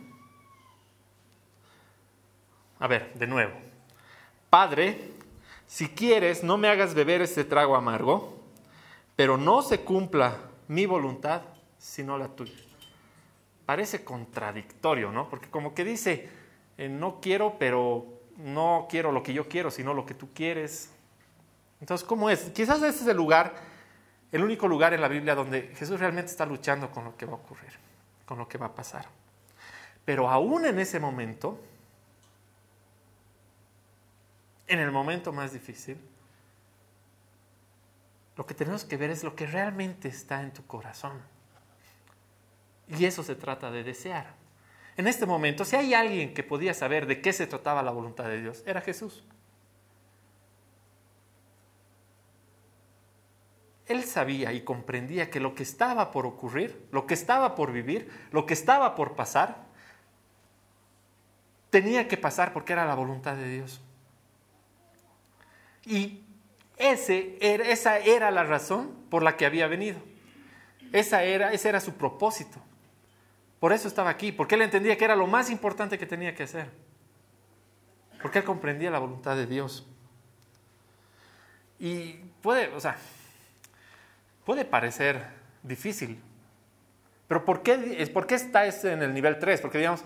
A 2.77 2.85
ver, 2.85 3.15
de 3.15 3.25
nuevo. 3.25 3.55
Padre, 4.51 5.09
si 5.65 5.89
quieres, 5.89 6.43
no 6.43 6.57
me 6.57 6.67
hagas 6.67 6.93
beber 6.93 7.23
este 7.23 7.45
trago 7.45 7.75
amargo, 7.75 8.37
pero 9.15 9.37
no 9.37 9.63
se 9.63 9.79
cumpla 9.79 10.37
mi 10.67 10.85
voluntad, 10.85 11.41
sino 11.77 12.17
la 12.17 12.27
tuya. 12.27 12.53
Parece 13.65 14.03
contradictorio, 14.03 15.11
¿no? 15.11 15.29
Porque 15.29 15.49
como 15.49 15.73
que 15.73 15.83
dice, 15.83 16.29
eh, 16.77 16.89
no 16.89 17.19
quiero, 17.19 17.57
pero 17.59 18.05
no 18.37 18.87
quiero 18.89 19.11
lo 19.11 19.23
que 19.23 19.33
yo 19.33 19.47
quiero, 19.47 19.71
sino 19.71 19.93
lo 19.93 20.05
que 20.05 20.13
tú 20.13 20.29
quieres. 20.33 20.91
Entonces, 21.81 22.07
¿cómo 22.07 22.29
es? 22.29 22.49
Quizás 22.51 22.77
ese 22.81 23.03
es 23.03 23.07
el 23.07 23.17
lugar, 23.17 23.55
el 24.31 24.43
único 24.43 24.67
lugar 24.67 24.93
en 24.93 25.01
la 25.01 25.07
Biblia 25.07 25.35
donde 25.35 25.73
Jesús 25.75 25.99
realmente 25.99 26.31
está 26.31 26.45
luchando 26.45 26.89
con 26.91 27.03
lo 27.03 27.17
que 27.17 27.25
va 27.25 27.33
a 27.33 27.35
ocurrir, 27.35 27.71
con 28.25 28.37
lo 28.37 28.47
que 28.47 28.57
va 28.57 28.67
a 28.67 28.75
pasar. 28.75 29.05
Pero 30.05 30.29
aún 30.29 30.65
en 30.65 30.79
ese 30.79 30.99
momento, 30.99 31.59
en 34.67 34.79
el 34.79 34.91
momento 34.91 35.33
más 35.33 35.51
difícil, 35.53 35.97
lo 38.37 38.45
que 38.45 38.53
tenemos 38.53 38.85
que 38.85 38.97
ver 38.97 39.09
es 39.09 39.23
lo 39.23 39.35
que 39.35 39.47
realmente 39.47 40.07
está 40.07 40.41
en 40.43 40.53
tu 40.53 40.65
corazón. 40.65 41.19
Y 42.87 43.05
eso 43.05 43.23
se 43.23 43.35
trata 43.35 43.71
de 43.71 43.83
desear. 43.83 44.35
En 44.95 45.07
este 45.07 45.25
momento, 45.25 45.65
si 45.65 45.75
hay 45.75 45.93
alguien 45.93 46.33
que 46.33 46.43
podía 46.43 46.73
saber 46.73 47.05
de 47.05 47.21
qué 47.21 47.33
se 47.33 47.47
trataba 47.47 47.83
la 47.83 47.91
voluntad 47.91 48.25
de 48.25 48.41
Dios, 48.41 48.63
era 48.65 48.81
Jesús. 48.81 49.23
Él 53.85 54.03
sabía 54.03 54.51
y 54.51 54.61
comprendía 54.61 55.29
que 55.29 55.39
lo 55.39 55.55
que 55.55 55.63
estaba 55.63 56.11
por 56.11 56.25
ocurrir, 56.25 56.87
lo 56.91 57.05
que 57.05 57.13
estaba 57.13 57.55
por 57.55 57.71
vivir, 57.71 58.09
lo 58.31 58.45
que 58.45 58.53
estaba 58.53 58.95
por 58.95 59.15
pasar, 59.15 59.67
tenía 61.69 62.07
que 62.07 62.17
pasar 62.17 62.51
porque 62.51 62.73
era 62.73 62.85
la 62.85 62.95
voluntad 62.95 63.35
de 63.35 63.49
Dios. 63.49 63.81
Y 65.85 66.23
ese 66.75 67.37
esa 67.39 67.99
era 67.99 68.29
la 68.31 68.43
razón 68.43 68.93
por 69.09 69.23
la 69.23 69.37
que 69.37 69.45
había 69.45 69.67
venido. 69.67 69.99
Esa 70.91 71.23
era, 71.23 71.53
ese 71.53 71.69
era 71.69 71.79
su 71.79 71.93
propósito. 71.93 72.59
Por 73.59 73.73
eso 73.73 73.87
estaba 73.87 74.09
aquí, 74.09 74.31
porque 74.31 74.55
él 74.55 74.61
entendía 74.61 74.97
que 74.97 75.05
era 75.05 75.15
lo 75.15 75.27
más 75.27 75.49
importante 75.49 75.97
que 75.97 76.05
tenía 76.05 76.35
que 76.35 76.43
hacer. 76.43 76.69
Porque 78.21 78.39
él 78.39 78.45
comprendía 78.45 78.91
la 78.91 78.99
voluntad 78.99 79.35
de 79.35 79.47
Dios. 79.47 79.87
Y 81.79 82.13
puede, 82.41 82.67
o 82.73 82.79
sea, 82.79 82.97
puede 84.45 84.65
parecer 84.65 85.23
difícil. 85.63 86.21
Pero 87.27 87.45
¿por 87.45 87.61
qué, 87.61 88.09
¿por 88.13 88.27
qué 88.27 88.35
está 88.35 88.65
en 88.65 89.01
el 89.01 89.13
nivel 89.13 89.37
3? 89.39 89.61
Porque 89.61 89.79
digamos, 89.79 90.03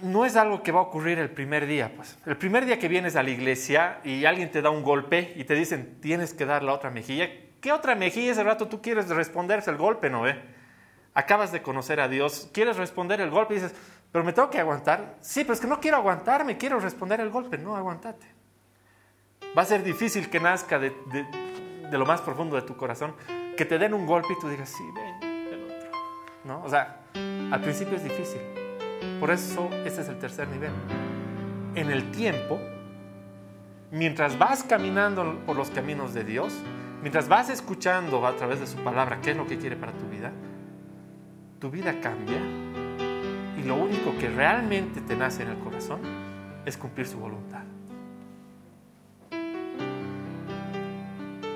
no 0.00 0.24
es 0.24 0.34
algo 0.36 0.62
que 0.62 0.72
va 0.72 0.80
a 0.80 0.84
ocurrir 0.84 1.18
el 1.18 1.30
primer 1.30 1.66
día. 1.66 1.92
Pues. 1.94 2.18
El 2.26 2.36
primer 2.36 2.66
día 2.66 2.78
que 2.78 2.88
vienes 2.88 3.16
a 3.16 3.22
la 3.22 3.30
iglesia 3.30 4.00
y 4.02 4.24
alguien 4.24 4.50
te 4.50 4.60
da 4.60 4.70
un 4.70 4.82
golpe 4.82 5.32
y 5.36 5.44
te 5.44 5.54
dicen, 5.54 5.98
tienes 6.00 6.34
que 6.34 6.44
dar 6.44 6.62
la 6.62 6.72
otra 6.72 6.90
mejilla. 6.90 7.28
¿Qué 7.60 7.70
otra 7.70 7.94
mejilla 7.94 8.32
ese 8.32 8.42
rato 8.42 8.66
tú 8.66 8.82
quieres 8.82 9.08
responderse 9.08 9.70
el 9.70 9.76
golpe, 9.76 10.10
no 10.10 10.22
ve? 10.22 10.61
Acabas 11.14 11.52
de 11.52 11.62
conocer 11.62 12.00
a 12.00 12.08
Dios, 12.08 12.48
quieres 12.52 12.76
responder 12.76 13.20
el 13.20 13.30
golpe 13.30 13.54
y 13.54 13.60
dices, 13.60 13.74
pero 14.10 14.24
me 14.24 14.32
tengo 14.32 14.50
que 14.50 14.60
aguantar. 14.60 15.16
Sí, 15.20 15.42
pero 15.42 15.54
es 15.54 15.60
que 15.60 15.66
no 15.66 15.80
quiero 15.80 15.98
aguantarme, 15.98 16.56
quiero 16.56 16.80
responder 16.80 17.20
el 17.20 17.30
golpe. 17.30 17.58
No, 17.58 17.76
aguantate. 17.76 18.26
Va 19.56 19.62
a 19.62 19.66
ser 19.66 19.82
difícil 19.82 20.30
que 20.30 20.40
nazca 20.40 20.78
de, 20.78 20.90
de 21.92 21.98
lo 21.98 22.06
más 22.06 22.22
profundo 22.22 22.56
de 22.56 22.62
tu 22.62 22.74
corazón, 22.74 23.14
que 23.56 23.66
te 23.66 23.78
den 23.78 23.92
un 23.92 24.06
golpe 24.06 24.32
y 24.32 24.40
tú 24.40 24.48
digas, 24.48 24.70
sí, 24.70 24.82
ven, 24.94 25.22
el 25.52 25.64
otro. 25.64 25.90
¿No? 26.44 26.62
O 26.64 26.68
sea, 26.68 27.02
al 27.14 27.60
principio 27.60 27.96
es 27.96 28.02
difícil. 28.02 28.40
Por 29.20 29.30
eso 29.30 29.68
ese 29.84 30.00
es 30.00 30.08
el 30.08 30.18
tercer 30.18 30.48
nivel. 30.48 30.72
En 31.74 31.90
el 31.90 32.10
tiempo, 32.10 32.58
mientras 33.90 34.38
vas 34.38 34.62
caminando 34.64 35.38
por 35.44 35.54
los 35.54 35.70
caminos 35.70 36.14
de 36.14 36.24
Dios, 36.24 36.54
mientras 37.02 37.28
vas 37.28 37.50
escuchando 37.50 38.26
a 38.26 38.36
través 38.36 38.58
de 38.58 38.66
su 38.66 38.78
palabra 38.78 39.20
qué 39.20 39.32
es 39.32 39.36
lo 39.36 39.46
que 39.46 39.58
quiere 39.58 39.76
para 39.76 39.92
tu 39.92 40.08
vida, 40.08 40.32
tu 41.62 41.70
vida 41.70 41.94
cambia 42.02 42.40
y 43.56 43.62
lo 43.62 43.76
único 43.76 44.18
que 44.18 44.28
realmente 44.28 45.00
te 45.00 45.14
nace 45.14 45.44
en 45.44 45.50
el 45.50 45.58
corazón 45.60 46.00
es 46.66 46.76
cumplir 46.76 47.06
su 47.06 47.20
voluntad. 47.20 47.62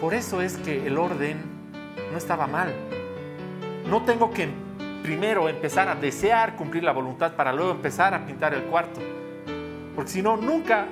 Por 0.00 0.14
eso 0.14 0.40
es 0.40 0.58
que 0.58 0.86
el 0.86 0.96
orden 0.96 1.38
no 2.12 2.18
estaba 2.18 2.46
mal. 2.46 2.72
No 3.90 4.02
tengo 4.02 4.30
que 4.30 4.48
primero 5.02 5.48
empezar 5.48 5.88
a 5.88 5.96
desear 5.96 6.54
cumplir 6.54 6.84
la 6.84 6.92
voluntad 6.92 7.32
para 7.32 7.52
luego 7.52 7.72
empezar 7.72 8.14
a 8.14 8.24
pintar 8.24 8.54
el 8.54 8.62
cuarto. 8.62 9.00
Porque 9.96 10.12
si 10.12 10.22
no, 10.22 10.36
nunca 10.36 10.86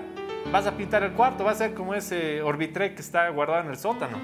vas 0.50 0.66
a 0.66 0.76
pintar 0.76 1.04
el 1.04 1.12
cuarto, 1.12 1.44
va 1.44 1.52
a 1.52 1.54
ser 1.54 1.72
como 1.72 1.94
ese 1.94 2.42
orbitre 2.42 2.96
que 2.96 3.00
está 3.00 3.28
guardado 3.28 3.60
en 3.60 3.68
el 3.68 3.76
sótano. 3.76 4.18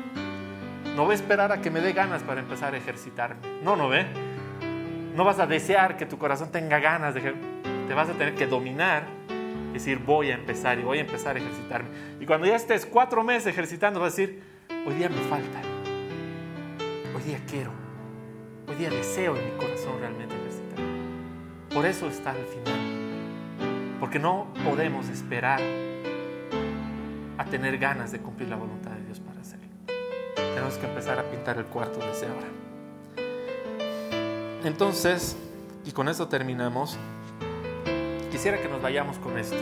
No 0.96 1.04
voy 1.04 1.12
a 1.12 1.14
esperar 1.14 1.52
a 1.52 1.60
que 1.60 1.70
me 1.70 1.80
dé 1.80 1.92
ganas 1.92 2.24
para 2.24 2.40
empezar 2.40 2.74
a 2.74 2.76
ejercitarme. 2.76 3.40
No, 3.62 3.76
no 3.76 3.88
ve. 3.88 4.29
No 5.20 5.26
vas 5.26 5.38
a 5.38 5.46
desear 5.46 5.98
que 5.98 6.06
tu 6.06 6.16
corazón 6.16 6.50
tenga 6.50 6.78
ganas 6.78 7.12
de... 7.12 7.20
Te 7.20 7.92
vas 7.92 8.08
a 8.08 8.14
tener 8.14 8.34
que 8.34 8.46
dominar, 8.46 9.02
decir, 9.70 9.98
voy 9.98 10.30
a 10.30 10.34
empezar 10.34 10.78
y 10.78 10.82
voy 10.82 10.96
a 10.96 11.02
empezar 11.02 11.36
a 11.36 11.38
ejercitarme. 11.38 11.90
Y 12.20 12.24
cuando 12.24 12.46
ya 12.46 12.56
estés 12.56 12.86
cuatro 12.86 13.22
meses 13.22 13.48
ejercitando, 13.48 14.00
vas 14.00 14.14
a 14.14 14.16
decir, 14.16 14.42
hoy 14.86 14.94
día 14.94 15.10
me 15.10 15.20
falta. 15.28 15.60
Hoy 17.14 17.22
día 17.22 17.38
quiero. 17.46 17.70
Hoy 18.66 18.76
día 18.76 18.88
deseo 18.88 19.36
en 19.36 19.44
mi 19.44 19.50
corazón 19.58 20.00
realmente 20.00 20.34
ejercitar. 20.34 20.78
Por 21.68 21.84
eso 21.84 22.08
está 22.08 22.30
al 22.30 22.46
final. 22.46 24.00
Porque 24.00 24.18
no 24.18 24.46
podemos 24.64 25.10
esperar 25.10 25.60
a 27.36 27.44
tener 27.44 27.76
ganas 27.76 28.10
de 28.10 28.20
cumplir 28.20 28.48
la 28.48 28.56
voluntad 28.56 28.92
de 28.92 29.04
Dios 29.04 29.20
para 29.20 29.38
hacerlo. 29.42 29.68
Tenemos 30.34 30.78
que 30.78 30.86
empezar 30.86 31.18
a 31.18 31.24
pintar 31.24 31.58
el 31.58 31.66
cuarto 31.66 31.98
desde 31.98 32.26
ahora. 32.26 32.59
Entonces, 34.64 35.36
y 35.86 35.92
con 35.92 36.08
esto 36.08 36.28
terminamos, 36.28 36.98
quisiera 38.30 38.60
que 38.60 38.68
nos 38.68 38.82
vayamos 38.82 39.18
con 39.18 39.38
esto. 39.38 39.56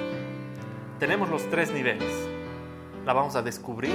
Tenemos 0.99 1.29
los 1.29 1.49
tres 1.51 1.71
niveles. 1.71 2.13
La 3.07 3.13
vamos 3.13 3.37
a 3.37 3.43
descubrir, 3.43 3.95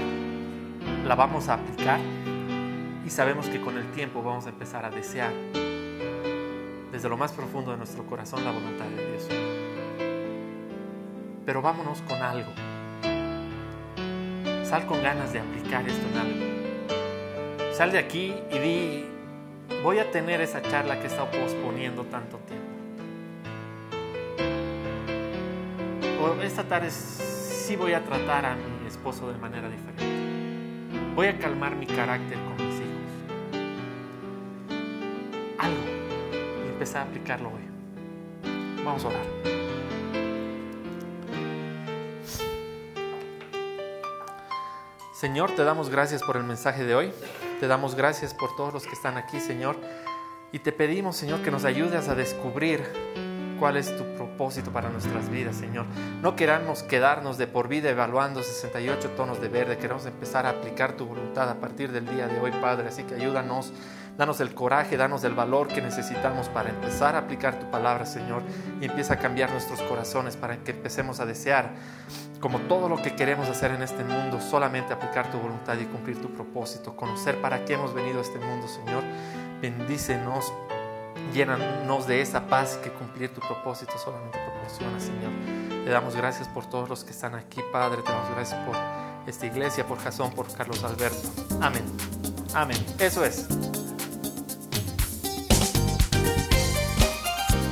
la 1.06 1.16
vamos 1.16 1.50
a 1.50 1.56
aplicar 1.56 2.00
y 3.06 3.10
sabemos 3.10 3.48
que 3.48 3.60
con 3.62 3.78
el 3.78 3.92
tiempo 3.92 4.24
vamos 4.24 4.46
a 4.46 4.50
empezar 4.50 4.86
a 4.86 4.90
desear 4.90 5.32
desde 6.92 7.10
lo 7.10 7.18
más 7.18 7.32
profundo 7.34 7.72
de 7.72 7.78
nuestro 7.78 8.06
corazón 8.06 8.46
la 8.46 8.52
voluntad 8.52 8.86
de 8.86 9.12
Dios. 9.12 9.28
Pero 11.46 11.62
vámonos 11.62 12.02
con 12.04 12.22
algo. 12.22 12.52
Sal 14.64 14.86
con 14.88 15.04
ganas 15.04 15.34
de 15.34 15.40
aplicar 15.40 15.86
esto 15.88 16.08
en 16.08 16.18
algo. 16.18 17.74
Sal 17.74 17.92
de 17.92 18.00
aquí 18.00 18.34
y 18.52 18.60
di, 18.60 19.06
voy 19.84 20.00
a 20.00 20.10
tener 20.10 20.40
esa 20.40 20.62
charla 20.62 20.96
que 20.96 21.04
he 21.04 21.08
estado 21.08 21.30
posponiendo 21.30 22.06
tanto 22.06 22.38
tiempo. 22.38 22.64
Esta 26.42 26.64
tarde 26.64 26.90
sí 26.92 27.76
voy 27.76 27.94
a 27.94 28.04
tratar 28.04 28.46
a 28.46 28.56
mi 28.56 28.88
esposo 28.88 29.32
de 29.32 29.38
manera 29.38 29.70
diferente. 29.70 30.04
Voy 31.16 31.28
a 31.28 31.38
calmar 31.38 31.76
mi 31.76 31.86
carácter 31.86 32.38
con 32.38 32.68
mis 32.68 32.76
hijos. 32.76 32.90
Algo. 35.58 35.78
Y 36.66 36.70
empezar 36.70 37.06
a 37.06 37.10
aplicarlo 37.10 37.50
hoy. 37.50 37.64
Vamos 38.84 39.06
a 39.06 39.08
orar. 39.08 39.63
Señor, 45.24 45.56
te 45.56 45.64
damos 45.64 45.90
gracias 45.90 46.22
por 46.22 46.36
el 46.36 46.44
mensaje 46.44 46.84
de 46.84 46.96
hoy. 46.96 47.14
Te 47.62 47.68
damos 47.68 47.96
gracias 47.96 48.34
por 48.34 48.58
todos 48.58 48.74
los 48.74 48.84
que 48.84 48.92
están 48.92 49.16
aquí, 49.16 49.40
Señor. 49.40 49.78
Y 50.52 50.60
te 50.60 50.74
pedimos, 50.74 51.16
Señor, 51.16 51.42
que 51.42 51.50
nos 51.50 51.64
ayudes 51.64 52.10
a 52.10 52.14
descubrir 52.14 52.84
cuál 53.58 53.78
es 53.78 53.96
tu 53.96 54.04
propósito 54.18 54.72
para 54.72 54.90
nuestras 54.90 55.30
vidas, 55.30 55.56
Señor. 55.56 55.86
No 56.22 56.36
queramos 56.36 56.84
quedarnos 56.84 57.38
de 57.38 57.48
por 57.48 57.70
vida 57.70 57.90
evaluando 57.90 58.44
68 58.44 59.12
tonos 59.12 59.40
de 59.40 59.48
verde. 59.48 59.78
Queremos 59.78 60.06
empezar 60.06 60.46
a 60.46 60.50
aplicar 60.50 60.98
tu 60.98 61.06
voluntad 61.06 61.50
a 61.50 61.56
partir 61.56 61.94
del 61.94 62.06
día 62.06 62.28
de 62.28 62.42
hoy, 62.42 62.52
Padre. 62.60 62.90
Así 62.90 63.04
que 63.04 63.16
ayúdanos, 63.16 63.72
danos 64.18 64.40
el 64.40 64.54
coraje, 64.54 64.98
danos 64.98 65.24
el 65.24 65.34
valor 65.34 65.68
que 65.68 65.82
necesitamos 65.82 66.50
para 66.50 66.70
empezar 66.70 67.16
a 67.16 67.20
aplicar 67.20 67.60
tu 67.60 67.70
palabra, 67.70 68.06
Señor. 68.06 68.44
Y 68.82 68.86
empieza 68.86 69.16
a 69.16 69.18
cambiar 69.18 69.52
nuestros 69.52 69.82
corazones 69.82 70.38
para 70.38 70.58
que 70.58 70.72
empecemos 70.72 71.20
a 71.20 71.26
desear, 71.26 71.72
como 72.40 72.60
todo 72.60 72.90
lo 72.90 73.02
que 73.02 73.16
queremos 73.16 73.50
hacer 73.50 73.72
en 73.72 73.82
este 73.82 74.04
mundo, 74.04 74.40
solamente 74.42 74.94
aplicar 74.94 75.32
tu 75.32 75.40
voluntad 75.40 75.78
y 75.78 75.86
cumplir 75.86 76.22
tu 76.22 76.30
propósito. 76.30 76.96
Conocer 76.96 77.42
para 77.42 77.66
qué 77.66 77.74
hemos 77.74 77.94
venido 77.94 78.20
a 78.20 78.22
este 78.22 78.40
mundo, 78.40 78.68
Señor. 78.68 79.04
Bendícenos 79.62 80.52
Llénanos 81.32 82.06
de 82.06 82.22
esa 82.22 82.48
paz 82.48 82.78
que 82.84 82.92
cumplir 82.92 83.34
tu 83.34 83.42
propósito 83.42 83.94
solamente 83.98 84.38
proporciona, 84.40 85.00
Señor. 85.00 85.32
Te 85.84 85.90
damos 85.90 86.16
gracias 86.16 86.48
por 86.48 86.70
todos 86.70 86.90
los 86.90 87.04
que 87.04 87.12
están 87.12 87.34
aquí, 87.34 87.62
Padre. 87.72 88.04
Te 88.04 88.12
damos 88.12 88.30
gracias 88.32 88.60
por 88.66 88.76
esta 89.26 89.46
iglesia, 89.46 89.88
por 89.88 89.98
Jasón, 90.00 90.32
por 90.32 90.52
Carlos 90.54 90.84
Alberto. 90.84 91.30
Amén. 91.60 91.84
Amén. 92.54 92.78
Eso 93.00 93.26
es. 93.26 93.48